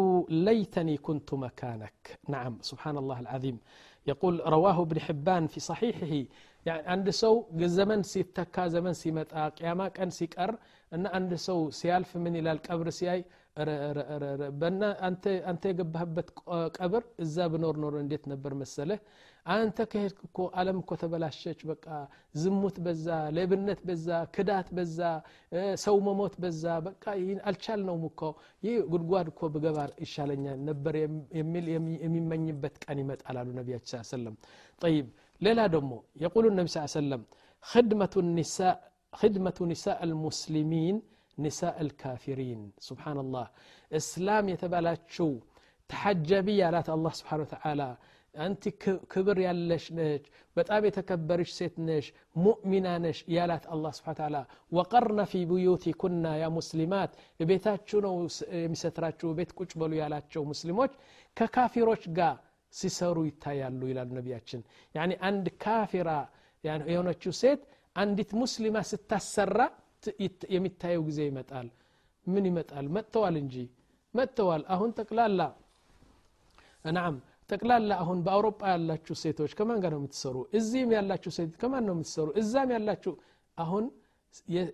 ليتني 0.47 0.97
كنت 1.07 1.29
مكانك 1.45 2.01
نعم 2.35 2.55
سبحان 2.71 2.97
الله 3.03 3.19
العظيم 3.25 3.57
يقول 4.11 4.35
رواه 4.57 4.77
ابن 4.87 4.97
حبان 5.07 5.43
في 5.53 5.61
صحيحه 5.71 6.13
يعني 6.67 6.83
عند 6.93 7.07
سو 7.23 7.35
زمن 7.79 8.01
سيتكا 8.13 8.65
زمن 8.75 8.93
سيمتا 9.03 9.49
قياما 9.59 9.87
كان 9.97 10.11
سيقر 10.19 10.51
እና 10.94 11.06
አንድ 11.18 11.32
ሰው 11.46 11.60
ሲያልፍ 11.78 12.12
ምን 12.24 12.34
ይላል? 12.40 12.60
ቀብር 12.68 12.88
ሲያይ 12.98 13.22
አንተ 15.48 15.64
የገባህበት 15.70 16.28
ቀብር 16.78 17.04
እዛ 17.24 17.46
ብኖር 17.54 17.76
ኖሮ 17.84 17.96
እንዴት 18.04 18.24
ነበር 18.32 18.54
መሰለ 18.62 18.92
አንተ 19.46 19.78
ከሄድክ 19.92 20.20
እኮ 20.28 20.40
አለም 20.60 20.78
እኮ 20.82 20.92
ተበላሸች 21.02 21.60
በቃ 21.70 21.86
ዝሙት 22.42 22.78
በዛ 22.86 23.08
ሌብነት 23.38 23.80
በዛ 23.88 24.08
ክዳት 24.36 24.68
በዛ 24.78 25.00
ሰው 25.84 25.96
መሞት 26.08 26.36
በዛ 26.44 26.64
በቃ 26.86 27.04
አልቻልነውም 27.50 28.06
እኮ። 28.10 28.22
ይህ 28.64 28.78
ጉድጓድ 28.94 29.28
እኮ 29.34 29.50
ብገባ 29.56 29.78
ይሻለኛል 30.04 30.60
ነበር 30.70 30.96
የሚል 31.40 31.68
የሚመኝበት 32.06 32.78
ቀን 32.86 33.00
ይመጣል 33.04 33.38
አሉ 33.42 33.50
ነቢያችን 33.60 34.08
ሰለም 34.12 34.38
ጠይብ 34.82 35.08
ሌላ 35.42 35.62
ደግሞ 35.76 35.94
የቁሉ 36.24 36.46
ነቢ 36.58 36.68
ሰለም 36.96 37.24
ክድመቱ 37.64 38.14
ኒሳ 38.32 38.58
خدمة 39.13 39.59
نساء 39.73 39.99
المسلمين 40.05 40.97
ኒሳእ 41.39 41.77
ልካፊሪን 41.87 42.63
ስብሓንላህ 42.87 43.47
እስላም 43.91 44.47
የተባላችው 44.53 45.29
ተሐጀቢ 45.91 46.47
ያላት 46.63 46.89
አላህ 46.95 47.13
ስብሓን 47.19 47.43
ተዓላ 47.53 47.83
አንቲ 48.35 48.63
ክብር 49.13 49.39
ያለሽ 49.45 49.85
ነች 49.99 50.25
በጣም 50.57 50.83
የተከበረች 50.89 51.51
ሴት 51.59 51.77
ነሽ 51.89 52.07
ሙእሚና 52.37 52.89
ነሽ 53.05 53.19
ያላት 53.37 53.65
አላህ 53.75 53.93
ስብሓን 53.99 54.17
ተዓላ 54.21 54.37
ወቀርነ 54.79 55.21
ፊ 55.31 55.45
ቡዩቲኩና 55.53 56.35
ያ 56.43 56.49
ሙስሊማት 56.59 57.13
ቤታችሁ 57.51 58.01
ነው 58.07 58.15
የሚሰትራችሁ 58.65 59.31
ቤት 59.39 59.53
ቁጭ 59.61 59.71
በሉ 59.83 59.93
ያላቸው 60.03 60.45
ሙስሊሞች 60.53 60.93
ከካፊሮች 61.37 62.05
ጋር 62.19 62.37
ሲሰሩ 62.75 63.19
ይታያሉ 63.31 63.81
ይላሉ 63.93 64.11
ነቢያችን 64.21 64.61
ያኒ 64.95 65.13
አንድ 65.31 65.47
ካፊራ 65.65 66.11
የሆነችው 66.91 67.33
ሴት 67.43 67.61
አንዲት 67.96 68.32
ሙስሊማ 68.42 68.78
ስታሰራ 68.90 69.60
የሚታየው 70.54 71.04
ጊዜ 71.10 71.20
ይመጣል። 71.30 71.68
ምን 72.28 72.46
ይመጣል? 72.50 72.86
መጥተዋል 72.96 73.36
እንጂ 73.42 73.56
መጥተዋል። 74.14 74.64
አሁን 74.74 74.90
ጠቅላላ 75.00 75.42
ናም 76.98 77.16
ጠቅላላ 77.50 77.92
አሁን 78.04 78.20
በአውሮፓ 78.26 78.62
ያላችሁ 78.74 79.16
ሴቶች 79.22 79.52
ከማን 79.58 79.80
ጋር 79.84 79.92
ነው 79.94 80.00
የምትሰሩ? 80.02 80.36
እዚህም 80.58 80.92
ያላችሁ 80.98 81.32
ሴት 81.38 81.54
ከማን 81.62 81.84
ነው 81.88 81.94
የምትሰሩ? 81.96 82.28
እዛም 82.42 82.70
ያላችሁ 82.76 83.14
አሁን 83.58 83.86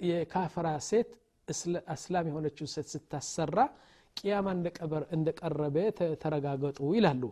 የካፈራ 0.10 0.68
ሴት 0.90 1.10
እስላም 1.94 2.26
የሆነችው 2.30 2.66
ሴት 2.74 2.88
ስታሰራ 2.94 3.58
ቅያማ 4.18 4.48
እንደቀረበ 5.16 5.78
ተረጋገጡ 6.24 6.80
ይላሉ። 6.98 7.24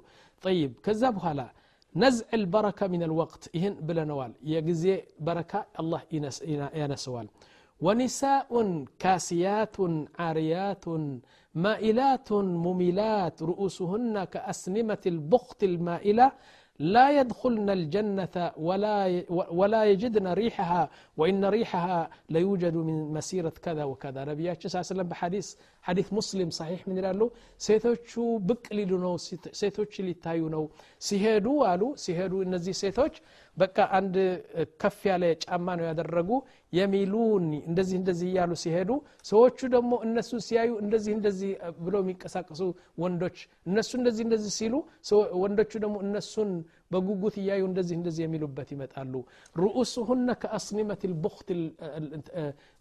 ጠይብ 0.43 0.71
ከዛ 0.85 1.03
በኋላ 1.17 1.41
ነዝዕ 2.02 2.28
ልበረካ 2.42 2.80
ምን 2.92 3.02
ልወቅት 3.10 3.42
ይህን 3.56 3.74
ብለነዋል 3.88 4.32
የጊዜ 4.52 4.84
በረካ 5.26 5.52
አላህ 5.82 6.02
ያነሰዋል 6.80 7.28
ونساء 7.86 8.50
كاسيات 9.02 9.76
عاريات 10.24 10.84
مائلات 11.66 12.28
مميلات 12.66 13.36
رؤوسهن 13.50 14.16
كأسنمة 14.34 15.02
البخت 15.12 15.60
المائلة 15.70 16.26
لا 16.94 17.06
يدخلن 17.20 17.68
الجنة 17.78 18.36
ولا 18.68 18.94
ولا 19.60 19.82
يجدن 19.84 20.26
ريحها 20.42 20.82
وإن 21.16 21.42
ريحها 21.56 22.00
ليوجد 22.34 22.74
من 22.88 22.96
مسيرة 23.16 23.54
كذا 23.64 23.84
وكذا 23.90 24.20
نبياتنا 24.30 24.68
صلى 24.68 24.78
الله 24.78 24.86
عليه 24.88 24.94
وسلم 24.94 25.08
بحديث 25.12 25.46
ሐዲት 25.87 26.09
ሙስሊም 26.17 26.49
ሳሒሕ 26.57 26.81
ምን 26.87 26.97
ይላሉ? 26.99 27.21
ሴቶቹ 27.61 28.11
ብቅ 28.47 28.65
ሊሉ 28.77 28.91
ነው 29.03 29.13
ሴቶች 29.59 29.93
ሊታዩ 30.07 30.41
ነው። 30.55 30.63
ሲሄዱ 31.01 31.47
አሉ። 31.69 31.81
ሲሄዱ 32.03 32.33
እነዚህ 32.45 32.73
ሴቶች 32.81 33.15
በቃ 33.57 33.77
አንድ 33.97 34.15
ከፍ 34.81 34.99
ያለ 35.09 35.23
ጫማ 35.43 35.67
ነው 35.79 35.85
ያደረጉ። 35.89 36.29
የሚሉን 36.73 37.45
እንደዚህ 37.69 37.95
እንደዚህ 37.99 38.27
እያሉ 38.31 38.51
ሲሄዱ 38.63 38.89
ሰዎቹ 39.29 39.59
ደግሞ 39.75 39.91
እነሱ 40.07 40.31
ሲያዩ 40.47 40.71
እንደዚህ 40.83 41.13
እንደዚህ 41.17 41.51
ብሎ 41.85 41.95
የሚንቀሳቀሱ 42.03 42.61
ወንዶች 43.01 43.37
እነሱ 43.69 43.91
እንደዚህ 43.99 44.23
እንደዚህ 44.27 44.51
ሲሉ 44.59 44.73
ወንዶቹ 45.43 45.71
ደግሞ 45.83 45.95
እነሱን 46.05 46.51
በጉጉት 46.91 47.35
እያዩ 47.41 47.61
እንደዚህ 47.69 47.95
እንደዚህ 47.99 48.23
የሚሉበት 48.25 48.69
ይመጣሉ። 48.75 49.13
ሩኡስሁነ 49.55 50.29
ከአስኒመት 50.43 51.01
ልቡክት 51.11 51.49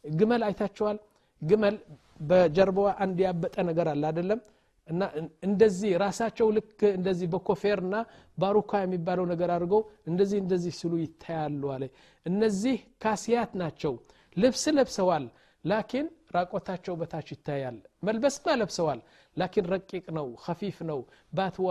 ግመል 0.04 0.42
አይታቸዋል 0.48 0.98
ግመል 1.42 1.76
በጀርባዋ 2.20 2.88
አንድ 3.04 3.18
ያበጠ 3.26 3.56
ነገር 3.68 3.86
አለ 3.92 4.02
አይደለም? 4.10 4.40
እና 4.88 5.02
እንደዚህ 5.46 5.92
ራሳቸው 6.02 6.48
ልክ 6.56 6.68
እንደዚህ 6.92 7.26
በኮፌርና 7.32 7.94
ባሩካ 8.38 8.80
የሚባለው 8.82 9.24
ነገር 9.32 9.50
አድርገው 9.54 9.80
እንደዚህ 10.10 10.38
እንደዚህ 10.44 10.72
ሲሉ 10.78 10.92
ይታያሉ 11.02 11.62
አለ። 11.74 11.84
እነዚህ 12.26 12.76
ካሲያት 13.02 13.52
ናቸው። 13.62 13.94
ልብስ 14.36 14.64
ለብሰዋል 14.76 15.24
ላኪን 15.64 16.06
ራቆታቸው 16.36 16.94
በታች 17.00 17.28
ይታያል። 17.34 17.76
መልበስማ 18.06 18.54
ለብሰዋል 18.60 19.00
ላኪን 19.36 19.66
ረቂቅ 19.72 20.04
ነው 20.18 20.28
ከፊፍ 20.44 20.78
ነው 20.90 21.00
ባትዋ 21.32 21.70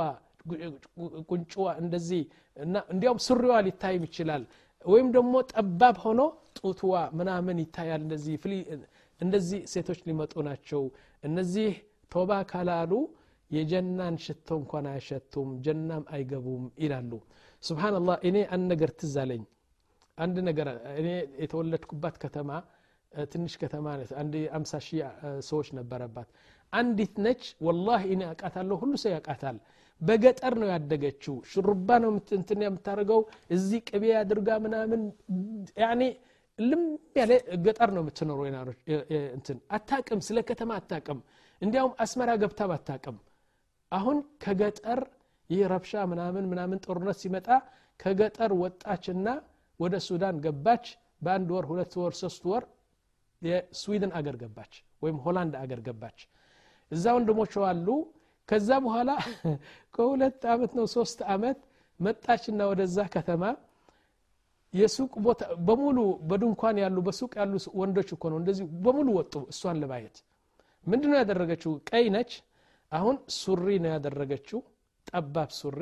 ቁንጭዋ 1.30 1.68
እንደዚህ 1.82 2.22
እና 2.58 2.76
እንዲያውም 2.94 3.20
ሱሪዋ 3.28 3.54
ሊታይም 3.68 4.04
ይችላል። 4.08 4.44
ወይም 4.86 5.08
ደግሞ 5.16 5.34
ጠባብ 5.52 5.96
ሆኖ 6.04 6.22
ጡትዋ 6.60 6.94
ምናምን 7.20 7.58
ይታያል 7.64 8.02
እንደዚህ 8.06 8.34
እንደዚህ 9.22 9.60
ሴቶች 9.74 10.00
ሊመጡ 10.08 10.34
ናቸው። 10.48 10.82
እነዚህ 11.24 11.70
ቶባ 12.12 12.32
ካላሉ 12.52 12.92
የጀናን 13.52 14.16
ሽቶ 14.24 14.50
እንኳን 14.62 14.86
አያሸቱም 14.92 15.50
ጀናም 15.66 16.04
አይገቡም 16.16 16.64
ይላሉ። 16.84 17.12
ስብናላህ 17.64 18.18
እኔ 18.30 18.38
አንድ 18.56 18.66
ነገር 18.74 18.90
ትዝ 19.00 19.16
አለኝ። 19.24 19.44
አንድ 20.18 20.38
ነገር 20.48 20.68
እኔ 21.00 21.08
የተወለድኩባት 21.44 22.16
ከተማ 22.24 22.50
ትንሽ 23.12 23.54
ከተማ 23.62 23.86
አንድ 24.22 24.34
አምሳ 24.58 24.74
ሺህ 24.86 25.02
ሰዎች 25.48 25.68
ነበረባት። 25.78 26.30
አንዲት 26.74 27.16
ነች። 27.26 27.44
ወላሂ 27.66 28.04
እኔ 28.16 28.22
አቃታለሁ 28.32 28.76
ሁሉ 28.82 28.94
ሰው 29.04 29.12
ያቃታል 29.16 29.58
በገጠር 30.02 30.54
ነው 30.62 30.68
ያደገችው። 30.74 31.36
ሹሩባ 31.52 31.90
ነው 32.04 32.10
እንትን 32.38 32.62
የምታደርገው 32.66 33.22
እዚህ 33.50 33.80
ቅቤ 33.90 34.04
አድርጋ 34.22 34.50
ምናምን 34.66 35.02
ያኔ 35.82 36.02
ልም 36.60 36.84
ያለ 37.18 37.32
ገጠር 37.66 37.90
ነው 37.96 38.02
የምትኖረው 38.04 38.46
እንትን 39.32 39.58
አታቅም 39.78 40.20
ስለ 40.28 40.40
ከተማ 40.50 40.72
አታቅም 40.80 41.20
እንዲያውም 41.62 41.94
አስመራ 42.04 42.30
ገብታ 42.42 42.68
አታቅም 42.76 43.18
አሁን 43.92 44.18
ከገጠር 44.44 45.02
ይህ 45.50 45.64
ረብሻ 45.72 45.94
ምናምን 46.12 46.46
ምናምን 46.52 46.80
ጦርነት 46.86 47.18
ሲመጣ 47.24 47.48
ከገጠር 48.00 48.52
ወጣችና 48.62 49.28
ወደ 49.80 49.96
ሱዳን 50.08 50.38
ገባች። 50.46 50.86
በአንድ 51.22 51.50
ወር 51.56 51.66
ሁለት 51.70 51.94
ወር 52.02 52.14
ሶስት 52.22 52.44
ወር 52.52 52.64
የስዊድን 53.42 54.12
አገር 54.18 54.36
ገባች 54.42 54.74
ወይም 55.04 55.18
ሆላንድ 55.26 55.54
አገር 55.62 55.80
ገባች። 55.88 56.20
እዛ 56.92 57.06
ወንድሞች 57.18 57.54
አሉ። 57.70 57.88
ከዛ 58.50 58.70
በኋላ 58.84 59.12
ከሁለት 59.96 60.42
ዓመት 60.54 60.72
ነው 60.80 60.86
ሶስት 60.96 61.20
ዓመት 61.34 61.60
መጣችና 62.00 62.62
ወደዛ 62.72 62.98
ከተማ 63.14 63.44
የሱቅ 64.76 65.14
ቦታ 65.26 65.42
በሙሉ 65.68 65.98
በድንኳን 66.30 66.78
ያሉ 66.84 66.98
በሱቅ 67.06 67.32
ያሉ 67.40 67.52
ወንዶች 67.80 68.10
እኮ 68.16 68.24
ነው 68.32 68.38
እንደዚህ 68.42 68.66
በሙሉ 68.86 69.08
ወጡ 69.18 69.34
እሷን 69.52 69.78
ለማየት። 69.82 70.18
ምንድ 70.86 71.04
ነው 71.10 71.18
ያደረገችው? 71.22 71.72
ቀይ 71.90 72.06
ነች። 72.16 72.32
አሁን 72.92 73.16
ሱሪ 73.38 73.68
ነው 73.84 73.92
ያደረገችው። 73.94 74.60
ጠባብ 75.08 75.50
ሱሪ 75.60 75.80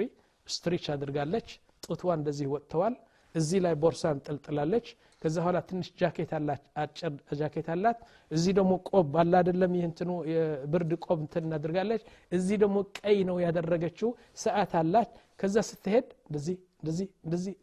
ስትሪች 0.47 0.86
አድርጋለች። 0.93 1.47
ጡትዋ 1.86 2.10
እንደዚህ 2.19 2.47
ወጥተዋል። 2.53 2.95
እዚህ 3.36 3.60
ላይ 3.65 3.73
ቦርሳ 3.84 4.03
እንጠልጥላለች 4.15 4.88
ከዛ 5.21 5.36
በኋላ 5.38 5.58
ትንሽ 5.67 5.88
ጃኬት 5.99 6.32
አላት 6.38 6.63
አጭር 6.82 7.12
ጃኬት 7.39 7.67
አላት። 7.73 7.99
እዚህ 8.32 8.53
ደግሞ 8.58 8.73
ቆብ 8.89 9.13
አላ 9.21 9.34
አደለም 9.41 9.73
ይህ 9.77 9.86
እንትኑ 9.89 10.12
የብርድ 10.32 10.91
ቆብ 11.06 11.19
እንትን 11.23 11.45
እናድርጋለች 11.47 12.01
እዚህ 12.32 12.58
ደግሞ 12.63 12.77
ቀይ 12.99 13.17
ነው 13.29 13.38
ያደረገችው። 13.45 14.10
ሰዓት 14.38 14.73
አላት። 14.82 15.12
ከዛ 15.39 15.56
ስትሄድ 15.69 16.08
እንደዚህ 16.27 16.58
እንደዚህ 16.84 17.08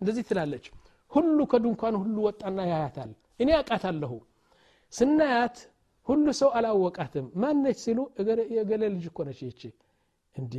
እንደዚህ 0.01 0.25
ትላለች 0.31 0.67
ሁሉ 1.13 1.39
ከድንኳን 1.53 1.95
ሁሉ 2.01 2.17
ወጣና 2.27 2.61
ያያታል። 2.71 3.11
እኔ 3.41 3.51
አቃታለሁ 3.59 4.13
ስናያት 4.93 5.57
ሁሉ 6.07 6.27
ሰው 6.39 6.51
አላወቃትም። 6.59 7.27
ማነች 7.43 7.79
ሲሉ 7.85 7.99
የገሌ 8.57 8.83
ልጅ 8.95 9.05
እኮ 9.11 9.19
ይቺ። 9.43 9.63
እንዴ! 10.37 10.55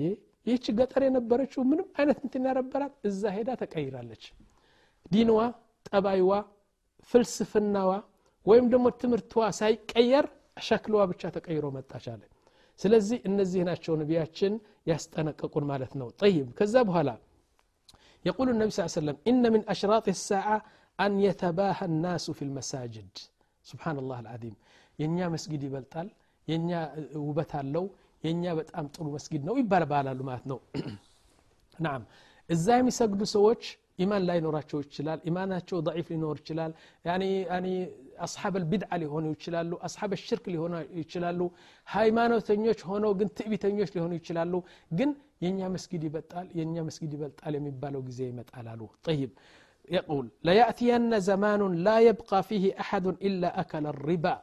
ይህች 0.47 0.65
ገጠር 0.77 1.01
የነበረችው 1.05 1.61
ምንም 1.69 1.87
አይነት 1.97 2.19
እንትን 2.25 2.45
ያረበራት 2.49 2.93
እዛ 3.09 3.21
ሄዳ 3.35 3.49
ተቀይራለች። 3.61 4.23
ዲንዋ 5.11 5.39
ጠባይዋ 5.89 6.31
ፍልስፍናዋ 7.11 7.91
ወይም 8.45 8.65
ደግሞ 8.73 8.87
ትምህርቷ 9.01 9.33
ሳይቀየር 9.59 10.25
ሸክልዋ 10.61 11.01
ብቻ 11.11 11.23
ተቀይሮ 11.35 11.65
መጣች 11.75 12.05
አለ። 12.13 12.21
ስለዚህ 12.79 13.17
እነዚህ 13.29 13.61
ናቸው 13.69 13.93
ነቢያችን 14.01 14.53
ያስጠነቀቁን 14.91 15.65
ማለት 15.71 15.93
ነው። 16.01 16.07
ጠይብ 16.21 16.47
ከዛ 16.59 16.75
በኋላ 16.87 17.09
يقول 18.29 18.47
النبي 18.49 18.69
صلى 18.69 18.81
الله 18.81 18.91
عليه 18.93 19.01
وسلم 19.01 19.17
إن 19.29 19.43
من 19.53 19.61
أشراط 19.73 20.05
الساعة 20.17 20.57
أن 20.99 21.11
يتباهى 21.27 21.85
الناس 21.91 22.25
في 22.37 22.43
المساجد. 22.47 23.09
سبحان 23.71 23.97
الله 24.03 24.17
العظيم. 24.25 24.55
ينيا 25.01 25.27
مسجد 25.35 25.61
يبلطال 25.67 26.07
ينيا 26.47 26.81
وبت 27.27 27.51
አለው 27.61 27.85
ينيا 28.27 28.51
በጣም 28.59 28.85
ጥሩ 28.95 29.05
መስጊድ 29.17 29.41
ነው 29.49 29.55
ይባላሉ 29.61 30.19
ማለት 30.29 30.45
ነው። 30.51 30.59
نعم 31.85 32.01
እዛ 32.49 32.65
የሚሰግዱ 32.79 33.21
ሰዎች 33.35 33.61
ኢማን 34.03 34.23
ላይኖራቸው 34.29 34.79
ይችላል 34.85 35.19
ኢማናቸው 35.29 35.77
ضعيف 35.87 36.07
ينور 36.15 36.35
ይችላል። 36.41 36.71
يعني 37.07 37.29
اني 37.57 37.75
አስሓብ 38.26 38.54
ልቢድዓ 38.62 38.90
ሊሆኑ 39.02 39.24
ይችላሉ 39.34 39.72
አስሓብ 39.86 40.12
ሽርክ 40.24 40.44
ሊሆኑ 40.54 40.72
ይችላሉ 41.00 41.40
ሃይማኖተኞች 41.88 42.80
ሆነው 42.90 43.12
ግን 43.20 43.28
ትዕቢተኞች 43.38 43.90
ሊሆኑ 43.96 44.12
ይችላሉ 44.20 44.54
ግን 44.98 45.10
የእኛ 45.44 45.60
መስጊድ 45.74 46.02
ይበልጣል 46.08 46.46
የእኛ 46.58 46.76
መስጊድ 46.88 47.12
ይበልጣል 47.16 47.54
የሚባለው 47.58 48.02
ጊዜ 48.08 48.20
ይመጣል 48.32 48.68
አሉ 48.74 48.82
ጠይብ 49.08 49.32
يقول 49.98 50.26
ليأتين 50.48 51.12
زمان 51.30 51.60
لا 51.86 51.96
يبقى 52.08 52.38
فيه 52.48 52.64
أحد 52.82 53.06
إلا 53.28 53.48
أكل 53.62 53.84
الربا 53.94 54.36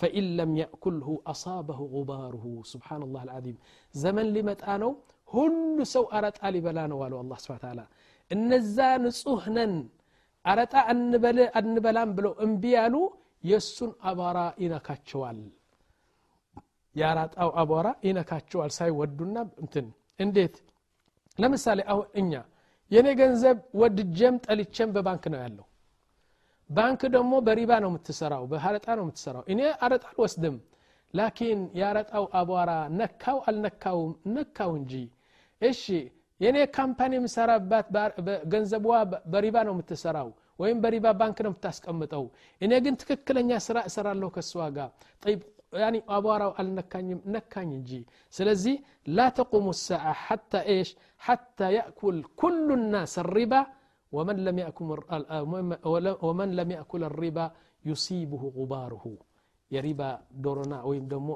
فإن 0.00 0.24
لم 0.40 0.50
يأكله 0.62 1.08
أصابه 1.32 1.78
غباره 1.96 2.44
سبحان 2.72 3.00
الله 3.06 3.22
العظيم 3.28 3.56
زمن 4.04 4.26
لمتآنو 4.36 4.90
ሁሉ 5.28 5.76
ሰው 5.94 6.04
አረጣ 6.16 6.40
ሊበላ 6.54 6.78
ነው 6.90 6.98
አሉ 7.04 7.14
አላ 7.20 7.32
ስብን 7.44 7.58
ታላ 7.62 7.80
እነዛ 8.30 8.76
ንጹህ 9.04 9.44
ነን 9.56 9.72
አረጣ 10.44 10.74
አንበላም 11.60 12.10
ብለው 12.16 12.32
እምቢ 12.44 12.62
ያሉ 12.76 12.94
የእሱን 13.43 13.91
አቧራ 14.03 14.39
ይነካቸዋል። 14.63 15.39
የአራጣው 16.95 17.49
አቧራ 17.61 17.87
ይነካቸዋል 18.07 18.71
ሳይወዱና 18.77 19.35
እንትን 19.63 19.85
እንዴት? 20.19 20.55
ለምሳሌ 21.37 21.79
አሁን 21.91 22.07
እኛ 22.21 22.31
የእኔ 22.91 23.07
ገንዘብ 23.19 23.57
ወድጀም 23.81 24.35
ጠልቼም 24.45 24.89
በባንክ 24.95 25.23
ነው 25.33 25.39
ያለው። 25.43 25.65
ባንክ 26.69 27.01
ደግሞ 27.13 27.33
በሪባ 27.47 27.71
ነው 27.83 27.89
የምትሰራው 27.91 28.43
በአረጣ 28.51 28.87
ነው 28.97 29.03
የምትሰራው። 29.05 29.43
እኔ 29.53 29.61
አረጣ 29.83 30.03
አልወስድም። 30.11 30.57
ላኪን 31.13 31.61
የአረጣው 31.79 32.25
አቧራ 32.39 32.71
ነካው 32.99 33.37
አልነካውም? 33.47 34.11
ነካው 34.35 34.71
እንጂ። 34.79 34.93
እሺ 35.61 35.83
የእኔ 36.41 36.57
ካምፓኒ 36.75 37.11
የምሰራባት 37.17 37.87
ገንዘቧ 38.53 38.85
በሪባ 39.33 39.57
ነው 39.67 39.73
የምትሰራው 39.75 40.29
ወይም 40.60 40.78
በሪባ 40.84 41.06
ባንክ 41.20 41.38
ነው 41.44 41.50
የምታስቀምጠው 41.52 42.24
እኔ 42.60 42.72
ግን 42.84 42.94
ትክክለኛ 43.02 43.50
ስራ 43.66 43.78
እሰራለሁ 43.88 44.28
ከእሷ 44.36 44.64
ጋር 44.76 44.90
ጠይብ 45.22 45.40
ያኒ 45.76 45.96
አቧራው 46.16 46.52
አልነካኝም 46.60 47.20
ነካኝ 47.34 47.70
እንጂ 47.78 47.90
ስለዚህ 48.34 48.76
ላ 49.16 49.26
ተቁሙ 49.38 49.66
ሰዓ 49.80 50.12
ሓታ 50.24 50.62
ኤሽ 50.74 50.90
ሓታ 51.22 51.68
ያእኩል 51.76 52.18
ኩሉ 52.40 52.68
ናስ 52.92 53.14
ሪባ 53.36 53.54
ወመን 54.12 54.38
ለም 56.58 56.70
ያእኩል 56.74 57.04
ሪባ 57.22 57.38
ዩሲብሁ 57.84 58.42
ጉባርሁ 58.58 59.04
የሪባ 59.70 60.00
ዶሮና 60.44 60.74
ወይም 60.88 61.04
ደግሞ 61.12 61.28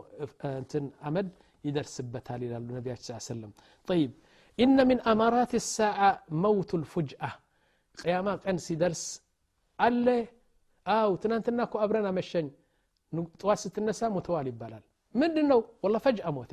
እንትን 0.53 0.85
አመድ 1.09 1.29
ይደርስበታል 1.65 2.41
ይላሉ 2.47 2.67
ነቢያችን 2.79 3.07
ስ 3.19 3.29
ሰለም 3.31 3.53
ጠይብ 3.89 4.11
ኢነ 4.59 4.79
ምን 4.91 4.99
አማራት 5.13 5.53
ሳዓ 5.69 5.99
መውቱ 6.45 6.71
ልፉጅአ 6.83 7.23
ቅያማ 7.99 8.29
ቀን 8.45 8.59
ሲደርስ 8.67 9.03
አለ 9.79 10.07
አው 10.87 11.13
ትናንትና 11.23 11.61
እኮ 11.69 11.77
አብረን 11.85 12.07
አመሸኝ 12.11 12.47
ጠዋት 13.41 13.59
ስትነሳ 13.63 14.11
ሞተዋል 14.17 14.47
ይባላል 14.51 14.83
ምንድን 15.15 15.47
ነው 15.53 15.61
ወላ 15.85 15.97
ፈጅአ 16.05 16.29
ሞተ 16.37 16.53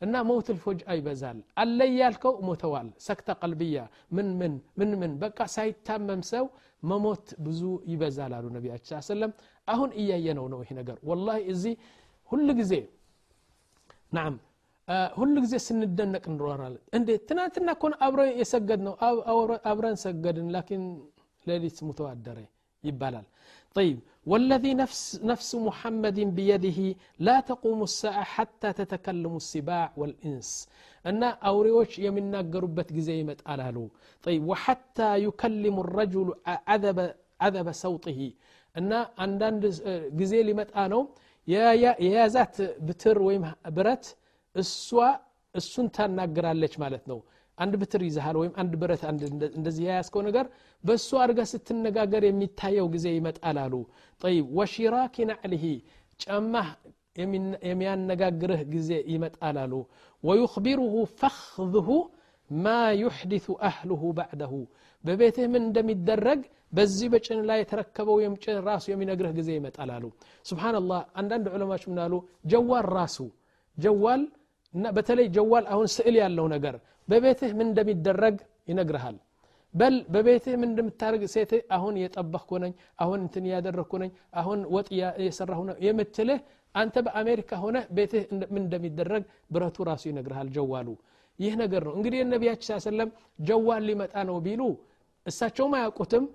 እና 0.00 0.14
መውት 0.28 0.48
ልፎጅአ 0.56 0.94
ይበዛል 0.98 1.38
አለ 1.62 1.78
ያልከው 1.98 2.34
ሞተዋል 2.48 2.88
ሰክተ 3.06 3.28
ቀልብያ 3.40 3.76
ምን 4.16 4.28
ምን 4.40 4.54
ምን 4.80 4.90
ምን 5.00 5.12
በቃ 5.22 5.38
ሳይታመም 5.54 6.22
ሰው 6.32 6.44
መሞት 6.82 7.28
ብዙ 7.46 7.62
ይበዛል 7.92 8.32
አሉ 8.38 8.46
ነቢያችን 8.56 9.04
ሰለም 9.08 9.32
አሁን 9.68 9.90
እያየነው 10.02 10.46
ነው 10.52 10.60
ይሄ 10.64 10.70
ነገር 10.80 10.98
ወላሂ 11.10 11.40
እዚህ 11.54 11.74
ሁሉ 12.30 12.48
ጊዜ 12.60 12.74
ናም 14.16 14.34
ሁሉ 15.20 15.34
ጊዜ 15.44 15.54
ስንደነቅ 15.66 16.24
እንኖራለን 16.30 16.82
እንዴ 16.98 17.08
ትናንትና 17.28 17.70
ኮን 17.82 17.94
አብረን 18.06 18.30
የሰገድ 18.40 18.80
ነው 18.88 18.94
አብረን 19.70 19.96
ሰገድን 20.04 20.48
ላኪን 20.56 20.84
ሌሊት 21.50 21.78
ሙቶ 21.88 22.00
አደረ 22.12 22.38
ይባላል 22.84 23.26
طيب 23.78 23.98
والذي 24.30 24.72
نفس, 24.82 25.02
نفس 25.32 25.50
محمد 25.68 26.18
بيده 26.38 26.80
لا 27.26 27.36
تقوم 27.50 27.80
الساعة 27.90 28.24
حتى 28.34 28.68
تتكلم 28.80 29.34
السباع 29.42 29.86
والإنس 30.00 30.48
أن 31.08 31.22
أوريوش 31.48 31.92
يمناقربت 32.06 32.88
جزي 32.96 33.18
متقالالو 33.30 33.86
طيب 34.26 34.42
وحتى 34.50 35.10
يكلم 35.26 35.76
الرجل 35.84 36.28
عذب 36.70 36.98
عذب 37.44 37.66
صوته 37.84 38.20
أن 38.78 38.90
عندنا 39.22 39.56
جزي 40.18 40.40
لمتقانو 40.48 41.00
يا 42.12 42.24
ذات 42.34 42.56
بتر 42.86 43.16
ويم 43.26 43.44
برت 43.76 44.04
እሷ 44.55 44.87
እሱን 45.55 45.87
ታናግራለች 45.95 46.73
ማለት 46.83 47.03
ነው 47.11 47.19
አንድ 47.57 47.73
ብትር 47.81 48.01
ይዘሃል 48.07 48.35
ወይም 48.41 48.53
አንድ 48.61 48.73
ብረት 48.81 49.01
እንደዚህ 49.57 49.83
የያዝከው 49.85 50.21
ነገር 50.27 50.45
በእሱ 50.83 51.09
አድርጋ 51.23 51.41
ስትነጋገር 51.51 52.23
የሚታየው 52.27 52.87
ጊዜ 52.93 53.07
ይመጣል 53.17 53.57
አሉ 53.63 53.73
ጠይብ 54.21 54.45
ወሺራኪ 54.59 55.25
ናዕልሂ 55.31 55.65
ጫማህ 56.19 56.69
የሚያነጋግርህ 57.69 58.61
ጊዜ 58.73 58.91
ይመጣል 59.13 59.57
አሉ 59.63 59.73
ወዩክቢሩሁ 60.23 60.93
ፈኽዝሁ 61.19 61.87
ማ 62.49 62.67
ዩሕዲث 63.01 63.45
አህልሁ 63.67 64.01
ባዕደሁ 64.17 64.53
በቤትህ 65.03 65.45
ምን 65.53 65.63
እንደሚደረግ 65.67 66.39
በዚህ 66.73 67.07
በጭን 67.13 67.39
ላይ 67.49 67.59
የተረከበው 67.61 68.17
ጭን 68.43 68.57
ራሱ 68.69 68.85
የሚነግርህ 68.91 69.33
ጊዜ 69.39 69.49
ይመጣል 69.57 69.89
አሉ 69.95 70.05
ስብናላህ 70.49 71.01
አንዳንድ 71.21 71.47
ዑለማች 71.53 71.83
ምናሉ 71.91 72.13
ጀዋል 72.53 72.85
ራሱ 72.97 73.17
ጀዋል 73.77 74.23
እና 74.73 74.85
በተለይ 74.95 75.27
ጀዋል 75.35 75.65
አሁን 75.73 75.87
ስዕል 75.95 76.15
ያለው 76.21 76.45
ነገር 76.53 76.75
በቤትህ 77.09 77.51
ምን 77.57 77.67
እንደሚደረግ 77.69 78.35
ይነግርሃል። 78.69 79.17
በል 79.73 79.95
በቤትህ 80.13 80.53
ምን 80.61 80.69
እንደምታደርግ 80.71 81.21
ሴት 81.33 81.51
አሁን 81.75 81.93
የጠበቅኩ 82.01 82.49
ነኝ 82.63 82.71
አሁን 82.99 83.19
እንትን 83.25 83.45
እያደረግኩ 83.49 83.93
ነኝ 84.03 84.11
አሁን 84.41 84.59
ወጥ 84.73 84.87
የሰራሁ 85.25 85.61
ነው 85.69 85.75
የምትልህ 85.85 86.39
አንተ 86.75 86.95
በአሜሪካ 87.05 87.51
ሆነ 87.63 87.77
ቤትህ 87.91 88.23
ምን 88.45 88.61
እንደሚደረግ 88.63 89.23
ብረቱ 89.53 89.77
ራሱ 89.89 90.03
ይነግርሃል 90.11 90.49
ጀዋሉ። 90.55 90.87
ይህ 91.39 91.53
ነገር 91.61 91.81
ነው 91.87 91.93
እንግዲህ 91.97 92.19
ነቢያችን 92.33 92.81
ሰለም 92.85 93.09
ጀዋል 93.41 93.83
ሊመጣ 93.89 94.13
ነው 94.29 94.37
ቢሉ 94.45 94.61
እሳቸውም 95.25 95.73
አያውቁትም 95.77 96.25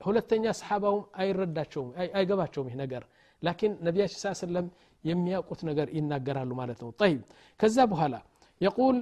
ሁለተኛ 0.00 0.44
ሰሓባውም 0.60 1.04
አይረዳቸውም 1.20 1.88
አይገባቸውም 2.16 2.68
ይህ 2.70 2.76
ነገር። 2.82 3.02
ላኪን 3.42 3.72
ነቢያችን 3.86 4.34
ሰለም 4.42 4.66
يمياقوت 5.10 5.60
نجر 5.68 5.88
إن 5.98 6.04
نجر 6.14 6.36
على 6.60 6.74
طيب 6.74 7.20
كذا 7.60 7.84
بهلا 7.84 8.20
يقول 8.66 8.96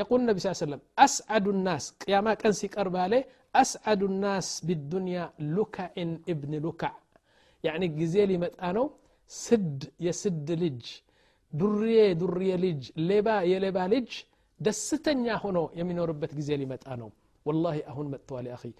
يقول 0.00 0.18
النبي 0.20 0.38
صلى 0.40 0.50
الله 0.50 0.58
عليه 0.62 0.66
وسلم 0.66 0.82
أسعد 1.06 1.46
الناس 1.54 1.84
يا 2.12 2.20
ما 2.26 2.32
كان 2.34 2.52
سكر 2.52 2.86
أسعد 3.62 4.02
الناس 4.10 4.48
بالدنيا 4.66 5.24
لوكا 5.56 5.84
ان 6.00 6.10
ابن 6.32 6.52
لوكا 6.64 6.90
يعني 7.66 7.86
جزيل 8.00 8.30
متانو 8.44 8.84
سد 9.46 9.80
يا 10.06 10.12
سد 10.22 10.48
لج 10.62 10.84
درية 11.60 12.12
درية 12.22 12.56
لج 12.64 12.82
لبا 13.10 13.36
يلبا 13.52 13.84
لج 13.92 14.10
دستن 14.66 15.18
يا 15.28 15.36
هنا 15.44 15.62
يمين 15.78 15.98
ربة 16.10 16.30
جزيل 16.38 16.60
متانو 16.72 17.08
والله 17.46 17.76
أهون 17.90 18.06
متوالي 18.14 18.50
أخي 18.56 18.72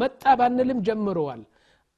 متابع 0.00 0.46
نلم 0.58 0.78
جمروال 0.88 1.42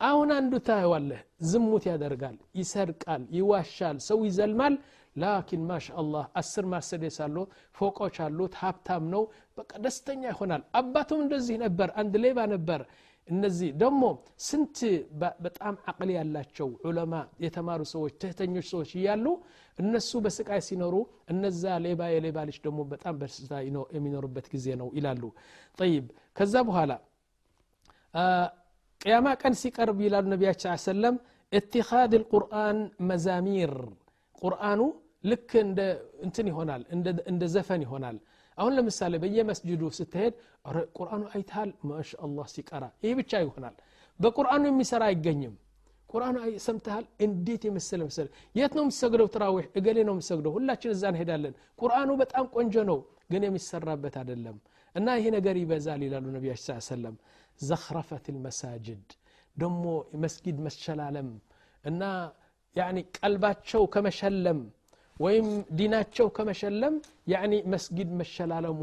አሁን 0.00 0.28
አንዱ 0.34 0.52
ታየዋለህ 0.66 1.20
ዝሙት 1.48 1.84
ያደርጋል 1.90 2.36
ይሰርቃል 2.58 3.22
ይዋሻል 3.36 3.96
ሰው 4.08 4.18
ይዘልማል። 4.26 4.74
ላኪን 5.16 5.62
ማሻ 5.68 5.86
አላህ 6.00 6.24
አስር 6.40 6.64
ማሰዴስ 6.72 7.16
አለው 7.24 7.44
ፎቆች 7.76 8.16
አሉት 8.24 8.54
ሀብታም 8.60 9.04
ነው 9.14 9.22
በቃ 9.58 9.70
ደስተኛ 9.84 10.22
ይሆናል። 10.32 10.62
አባቱም 10.80 11.20
እንደዚህ 11.24 11.56
ነበር 11.64 11.88
አንድ 12.00 12.14
ሌባ 12.24 12.38
ነበር። 12.52 12.82
እነዚህ 13.28 13.70
ደግሞ 13.80 14.02
ስንት 14.44 14.76
በጣም 15.44 15.74
አቅል 15.90 16.10
ያላቸው 16.16 16.68
ዑለማ 16.86 17.14
የተማሩ 17.44 17.80
ሰዎች 17.92 18.12
ትህተኞች 18.22 18.66
ሰዎች 18.72 18.90
እያሉ 18.98 19.26
እነሱ 19.78 20.20
በስቃይ 20.24 20.60
ሲኖሩ 20.68 20.94
እነዛ 21.32 21.64
ሌባ 21.86 22.00
የሌባ 22.12 22.38
ልጅ 22.48 22.58
ደግሞ 22.66 22.80
በጣም 22.92 23.16
በደስታ 23.20 23.52
የሚኖሩበት 23.96 24.46
ጊዜ 24.54 24.76
ነው 24.80 24.88
ይላሉ። 24.98 25.22
ጠይብ 25.78 26.06
ከዛ 26.36 26.54
በኋላ 26.68 26.94
ቅያማ 29.01 29.27
ቀን 29.41 29.53
ሲቀርብ 29.61 29.97
ይላሉ 30.05 30.25
ነቢያችን 30.33 30.77
ሰለም 30.85 31.15
እትኻድ 31.51 32.11
ልቁርአን 32.15 32.77
መዛሚር 33.09 33.73
ቁርአኑ 34.41 34.81
ልክ 35.23 35.51
እንደ 35.65 35.79
እንትን 36.25 36.47
ይሆናል 36.51 36.81
እንደ 37.27 37.43
ዘፈን 37.53 37.81
ይሆናል 37.85 38.17
አሁን 38.57 38.73
ለምሳሌ 38.77 39.13
በየመስጅዱ 39.23 39.83
ስትሄድ 39.97 40.33
ቁርአኑ 40.97 41.23
አይተሃል 41.35 41.69
ማሻ 41.89 42.09
አላህ 42.25 42.47
ሲቀራ 42.55 42.83
ይህ 43.05 43.13
ብቻ 43.19 43.41
ይሆናል 43.45 43.75
በቁርአኑ 44.19 44.63
የሚሰራ 44.69 45.03
አይገኝም 45.11 45.53
ቁርአኑ 46.09 46.35
ሰምተሃል 46.65 47.05
እንዴት 47.25 47.63
የመሰለ 47.67 48.01
መሰለ 48.09 48.27
የት 48.55 48.73
ነው 48.77 48.83
የምትሰግደው 48.85 49.27
ትራዊሕ 49.35 49.65
እገሌ 49.79 49.97
ነው 50.07 50.13
የምትሰግደው 50.15 50.51
ሁላችን 50.57 50.91
እዛ 50.95 51.03
እንሄዳለን 51.13 51.53
ቁርአኑ 51.81 52.09
በጣም 52.21 52.45
ቆንጆ 52.55 52.75
ነው 52.91 52.99
ግን 53.31 53.43
የሚሰራበት 53.47 54.15
አይደለም 54.21 54.57
እና 54.95 55.07
ይሄ 55.19 55.27
ነገር 55.37 55.55
ይበዛል 55.61 56.01
ይላሉ 56.07 56.25
ነቢያችን 56.35 56.65
ስ 56.79 56.89
ሰለም 56.89 57.15
زخرفة 57.70 58.24
المساجد. 58.28 59.04
دمو 59.56 60.04
مسجد 60.14 60.56
مشلالم. 60.66 61.28
أنا 61.86 62.32
يعني 62.76 63.06
قلبات 63.22 63.58
شو 63.70 63.82
كمشلم 63.94 64.60
ወይም 65.24 65.46
ዲናቸው 65.78 66.26
ከመሸለም 66.36 66.94
ያኒ 67.32 67.52
መስጊድ 67.72 68.10
መሸላለሙ 68.20 68.80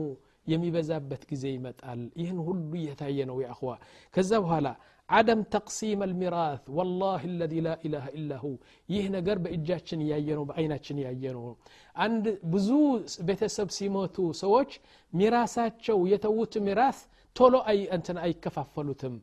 የሚበዛበት 0.51 1.21
ጊዜ 1.29 1.43
ይመጣል 1.55 2.01
ይህን 2.21 2.39
ሁሉ 2.47 2.71
እየታየ 2.81 3.17
يا 3.21 3.35
የአኽዋ 3.43 3.71
ከዛ 4.15 4.31
በኋላ 4.45 4.67
عدم 5.15 5.39
تقسيم 5.55 5.99
الميراث. 6.09 6.63
والله 6.77 7.21
الذي 7.33 7.59
لا 7.67 7.75
إله 7.85 8.05
إلا 8.17 8.35
هو. 8.43 8.53
يهنا 8.95 9.19
قرب 9.27 9.45
إجاتشن 9.55 10.01
يايرو 10.11 10.43
بعيناتشن 10.49 10.97
يايرو 11.05 11.57
عند 12.03 12.25
بزو 12.51 12.81
بيتسب 13.27 13.69
سيموتو 13.77 14.25
سوتش 14.43 14.73
ميراثات 15.19 15.73
شو 15.85 15.99
يتوت 16.13 16.53
ميراث 16.67 16.99
ቶሎ 17.36 17.54
እንትን 17.96 18.18
አይከፋፈሉትም 18.24 19.14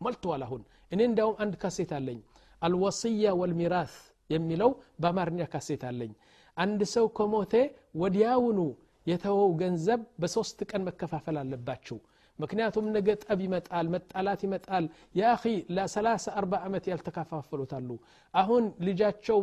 ሞልተዋል 0.00 0.42
አሁን 0.46 0.62
እኔ 0.92 1.00
እንዲያውም 1.10 1.36
አንድ 1.44 1.54
ካሴት 1.62 1.92
አለኝ 1.98 2.18
አልወስያ 2.62 3.30
ወልሚራስ 3.40 3.94
የሚለው 4.30 4.70
በአማርኛ 5.02 5.46
ካሴት 5.52 5.82
አለኝ 5.90 6.12
አንድ 6.56 6.80
ሰው 6.94 7.06
ከሞቴ 7.18 7.54
ወዲያውኑ 8.02 8.60
የተወው 9.06 9.50
ገንዘብ 9.62 10.02
በሶስት 10.22 10.58
ቀን 10.70 10.82
መከፋፈል 10.88 11.36
አለባቸው 11.40 11.98
ምክንያቱም 12.38 12.86
ነገ 12.94 13.08
ጠብ 13.24 13.40
ይመጣል 13.46 13.86
መጣላት 13.94 14.40
ይመጣል 14.46 14.84
የአኺ 15.18 15.42
ለ30 15.76 16.06
40 16.36 16.60
ዓመት 16.68 16.84
ያልተከፋፈሉታሉ 16.92 17.90
አሁን 18.34 18.64
ልጃቸው 18.88 19.38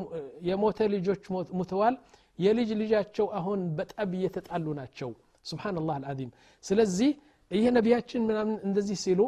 የሞተ 0.49 0.87
ልጆች 0.95 1.23
ሙተዋል 1.59 1.95
የልጅ 2.39 2.69
ልጃቸው 2.81 3.27
አሁን 3.39 3.61
በጠብ 3.77 4.11
እየተጣሉ 4.19 4.73
ናቸው 4.79 5.09
ስብናላህ 5.49 5.95
አልዓዚም 5.99 6.31
ስለዚህ 6.63 7.11
ይህ 7.50 7.66
ነቢያችን 7.76 8.22
ምናምን 8.28 8.56
እንደዚህ 8.68 8.98
ሲሉ 9.04 9.20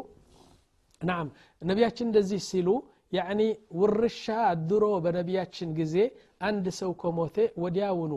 ናም 1.01 1.27
ነቢያችን 1.61 2.07
እንደዚህ 2.09 2.41
ሲሉ 2.49 2.69
ያኒ 3.13 3.41
ውርሻ 3.79 4.25
ድሮ 4.69 4.85
በነቢያችን 5.05 5.69
ጊዜ 5.77 5.95
አንድ 6.47 6.65
ሰው 6.79 6.91
ከሞቴ 7.01 7.37
ወዲያውኑ 7.63 8.13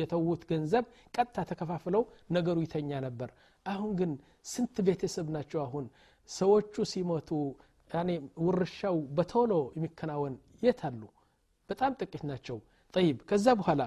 የተዉት 0.00 0.42
ገንዘብ 0.50 0.84
ቀጥታ 1.14 1.36
ተከፋፍለው 1.50 2.02
ነገሩ 2.36 2.56
ይተኛ 2.66 3.00
ነበር። 3.06 3.30
አሁን 3.66 3.92
ግን 4.00 4.10
ስንት 4.46 4.76
ቤተሰብ 4.86 5.26
ናቸው 5.36 5.60
አሁን? 5.66 5.84
ሰዎቹ 6.28 6.74
ሲሞቱ 6.92 7.30
ውርሻው 8.46 8.96
በቶሎ 9.16 9.52
የሚከናወን 9.76 10.34
የት 10.62 10.80
አሉ? 10.88 11.02
በጣም 11.68 11.92
ጥቂት 12.00 12.22
ናቸው። 12.30 12.56
ጠይብ 12.94 13.18
ከዛ 13.30 13.46
በኋላ 13.60 13.82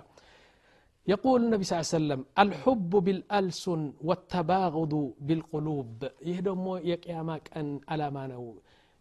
يقول 1.12 1.38
النبي 1.44 1.64
صلى 1.66 1.74
الله 1.76 1.88
عليه 1.88 1.98
وسلم 2.00 2.20
الحب 2.44 2.92
بالألسن 3.07 3.81
والتباغض 4.09 4.94
بالقلوب 5.26 5.98
يهدمو 6.31 6.72
يقياما 6.92 7.37
كان 7.46 7.68
على 7.90 8.07
ما 8.16 8.24
نو 8.33 8.46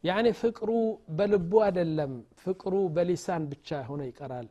يعني 0.04 0.32
فكرو 0.41 0.80
بلبو 1.17 1.58
أدلم 1.69 2.13
فكرو 2.43 2.82
بلسان 2.95 3.41
بتشا 3.51 3.80
هنا 3.89 4.06
يقرال 4.12 4.47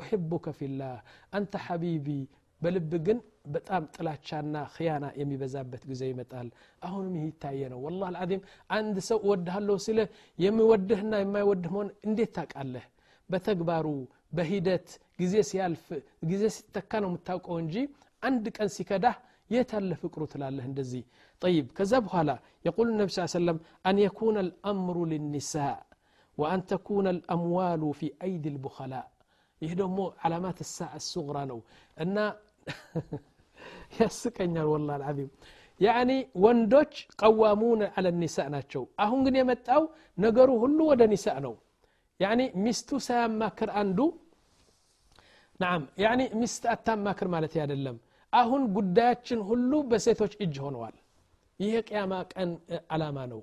أحبك 0.00 0.46
في 0.58 0.64
الله 0.70 0.96
أنت 1.38 1.52
حبيبي 1.66 2.22
በልብ 2.62 2.92
ግን 3.06 3.18
በጣም 3.54 3.82
ጥላቻና 3.94 4.54
ክያና 4.74 5.04
የሚበዛበት 5.20 5.82
ጊዜ 5.90 6.02
ይመጣል 6.10 6.46
አሁንም 6.86 7.14
ይህ 7.18 7.24
ይታየ 7.30 7.60
ነው 7.72 7.78
ወላ 7.86 8.00
አልዓዚም 8.10 8.42
አንድ 8.76 8.96
ሰው 9.08 9.18
እወድሃለሁ 9.26 9.76
ሲልህ 9.86 10.08
የሚወድህና 10.44 11.12
የማይወድህ 11.22 11.72
መሆን 11.74 11.90
እንዴት 12.08 12.30
ታውቃለህ 12.36 12.86
በተግባሩ 13.30 13.86
በሂደት 14.38 14.88
ጊዜ 15.20 15.34
ሲያልፍ 15.50 15.84
ጊዜ 16.30 16.42
ሲተካ 16.56 16.92
ነው 17.04 17.08
የምታውቀው 17.10 17.56
እንጂ 17.64 17.76
አንድ 18.28 18.44
ቀን 18.56 18.68
ሲከዳህ 18.76 19.16
የት 19.50 19.70
አለ 19.78 19.90
ፍቅሩ 20.02 20.22
ትላለህ 20.32 20.64
እንደዚህ 20.70 21.04
طيب 21.42 21.66
ከዛ 21.76 21.92
በኋላ 22.06 22.30
يقول 22.68 22.86
النبي 22.92 23.10
صلى 23.12 23.18
الله 23.20 23.30
عليه 23.32 23.40
وسلم 23.40 23.58
أن 23.88 23.96
يكون 24.06 24.36
الأمر 24.46 24.96
للنساء 25.12 25.78
وأن 26.38 26.60
تكون 26.72 27.06
الأموال 27.14 27.82
في 27.98 28.06
أيدي 28.26 28.48
البخلاء 28.54 29.06
ይህ 29.62 29.72
ደግሞ 29.80 29.98
ዓላማት 30.24 30.58
الساعة 30.66 30.96
الصغرى 31.02 31.42
ነው 31.50 31.58
እና 32.04 32.16
ያስቀኛል 34.00 34.66
ወላ 34.72 34.88
አልዓዚም 34.96 35.28
ያኒ 35.80 36.10
ወንዶች 36.44 36.92
ቀዋሙን 37.22 37.80
አለ 37.98 38.06
ኒሳእ 38.22 38.48
ናቸው 38.54 38.82
አሁን 39.04 39.20
ግን 39.26 39.34
የመጣው 39.40 39.82
ነገሩ 40.24 40.48
ሁሉ 40.62 40.78
ወደ 40.90 41.02
ኒሳእ 41.14 41.38
ነው 41.46 41.54
ያኒ 42.20 42.40
ሚስቱ 42.64 42.90
ሳያማክር 43.06 43.70
አንዱ 43.80 43.98
ናም 45.60 45.82
ያኒ 46.04 46.20
ሚስት 46.40 46.64
አታማክር 46.74 47.28
ማለት 47.34 47.52
አይደለም 47.64 47.96
አሁን 48.32 48.62
ጉዳያችን 48.76 49.40
ሁሉ 49.50 49.72
በሴቶች 49.90 50.32
እጅ 50.44 50.56
ሆነዋል 50.64 50.96
ይህ 51.60 51.72
የቅያማ 51.76 52.14
ቀን 52.32 52.50
አላማ 52.94 53.18
ነው 53.32 53.40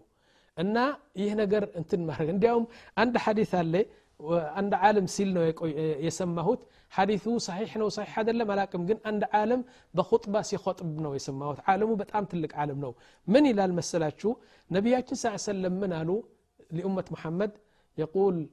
እና 0.57 0.77
ይህ 1.21 1.31
ነገር 1.41 1.63
እንትን 1.81 2.01
ማድረግ 2.07 2.29
እንዲያውም 2.33 2.65
አንድ 3.03 3.15
ሐዲስ 3.25 3.51
አለ 3.61 3.75
አንድ 4.59 4.73
ዓለም 4.87 5.05
ሲል 5.13 5.29
ነው 5.35 5.43
የሰማሁት 6.05 6.61
ሐዲቱ 6.93 7.25
ሰሒሕ 7.45 7.71
ነው 7.81 7.87
ሰሒሕ 7.95 8.13
አይደለም 8.21 8.49
አላቅም 8.55 8.83
ግን 8.89 8.97
አንድ 9.11 9.23
ዓለም 9.39 9.61
በኹጥባ 9.93 10.43
ሲኸጥብ 10.49 10.89
ነው 11.05 11.13
የሰማሁት 11.17 11.59
ዓለሙ 11.71 11.91
በጣም 12.01 12.25
ትልቅ 12.33 12.51
ዓለም 12.63 12.79
ነው 12.85 12.91
ምን 13.27 13.47
ይላል 13.51 13.73
መሰላችሁ 13.79 14.33
ነቢያችን 14.69 15.19
ስ 15.23 15.33
ሰለም 15.49 15.75
ምን 15.83 15.93
አሉ 16.01 16.11
لأمة 16.71 17.07
محمد 17.11 17.51
يقول 17.97 18.35
آه 18.37 18.49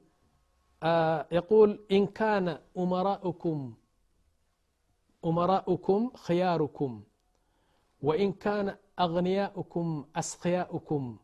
يقول 1.32 1.80
إن 1.92 2.06
كان 2.06 2.58
أمراؤكم 2.78 3.74
أمراؤكم 5.24 6.10
خياركم 6.14 7.02
وإن 8.02 8.32
كان 8.32 8.76
أغنياؤكم 9.00 10.04
أسقياؤكم 10.16 11.16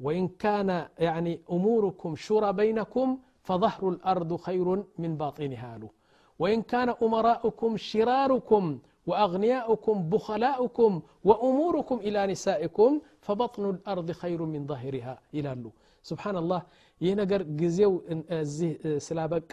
وإن 0.00 0.28
كان 0.28 0.88
يعني 0.98 1.40
أموركم 1.50 2.16
شورى 2.16 2.52
بينكم 2.52 3.18
فظهر 3.42 3.88
الأرض 3.88 4.36
خير 4.36 4.84
من 4.98 5.16
باطنها 5.16 5.78
له. 5.78 5.90
وإن 6.38 6.62
كان 6.62 6.94
أمراؤكم 7.02 7.76
شراركم 7.76 8.78
وأغنياؤكم 9.06 10.08
بخلاؤكم 10.10 11.02
وأموركم 11.24 11.96
إلى 11.98 12.26
نسائكم 12.26 13.00
فبطن 13.20 13.70
الأرض 13.70 14.12
خير 14.12 14.42
من 14.42 14.66
ظاهرها 14.66 15.20
إلى 15.34 15.54
له. 15.54 15.70
ስብናላህ 16.08 16.62
ይህ 17.00 17.12
ነገር 17.20 17.42
ጊዜው 17.60 17.92
እዚህ 18.38 18.72
ስላበቃ 19.06 19.52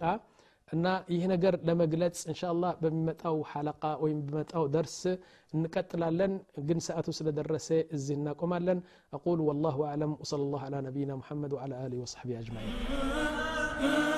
እና 0.69 0.85
ይህ 1.13 1.23
ነገር 1.31 1.53
ለመግለጽ 1.67 2.19
እንሻ 2.31 2.51
ላ 2.61 2.71
በሚመጣው 2.81 3.35
ሐለቃ 3.51 3.83
ወይም 4.03 4.19
በሚመጣው 4.23 4.63
ደርስ 4.75 4.97
እንቀጥላለን 5.53 6.33
ግን 6.69 6.79
ሰአቱ 6.87 7.07
ስለደረሰ 7.19 7.67
እዚህ 7.97 8.15
እናቆማለን 8.19 8.81
አቁል 9.13 9.41
ወላሁ 9.49 9.77
አለም 9.91 10.13
ወሰለ 10.23 10.43
ላሁ 10.53 10.63
አላ 10.69 10.81
ነቢይና 10.87 11.13
ሙሐመድ 11.21 11.53
ወላ 11.59 11.73
አሊ 11.85 11.95
ወሰሕቢ 12.03 12.31
አጅማዒን 12.41 14.14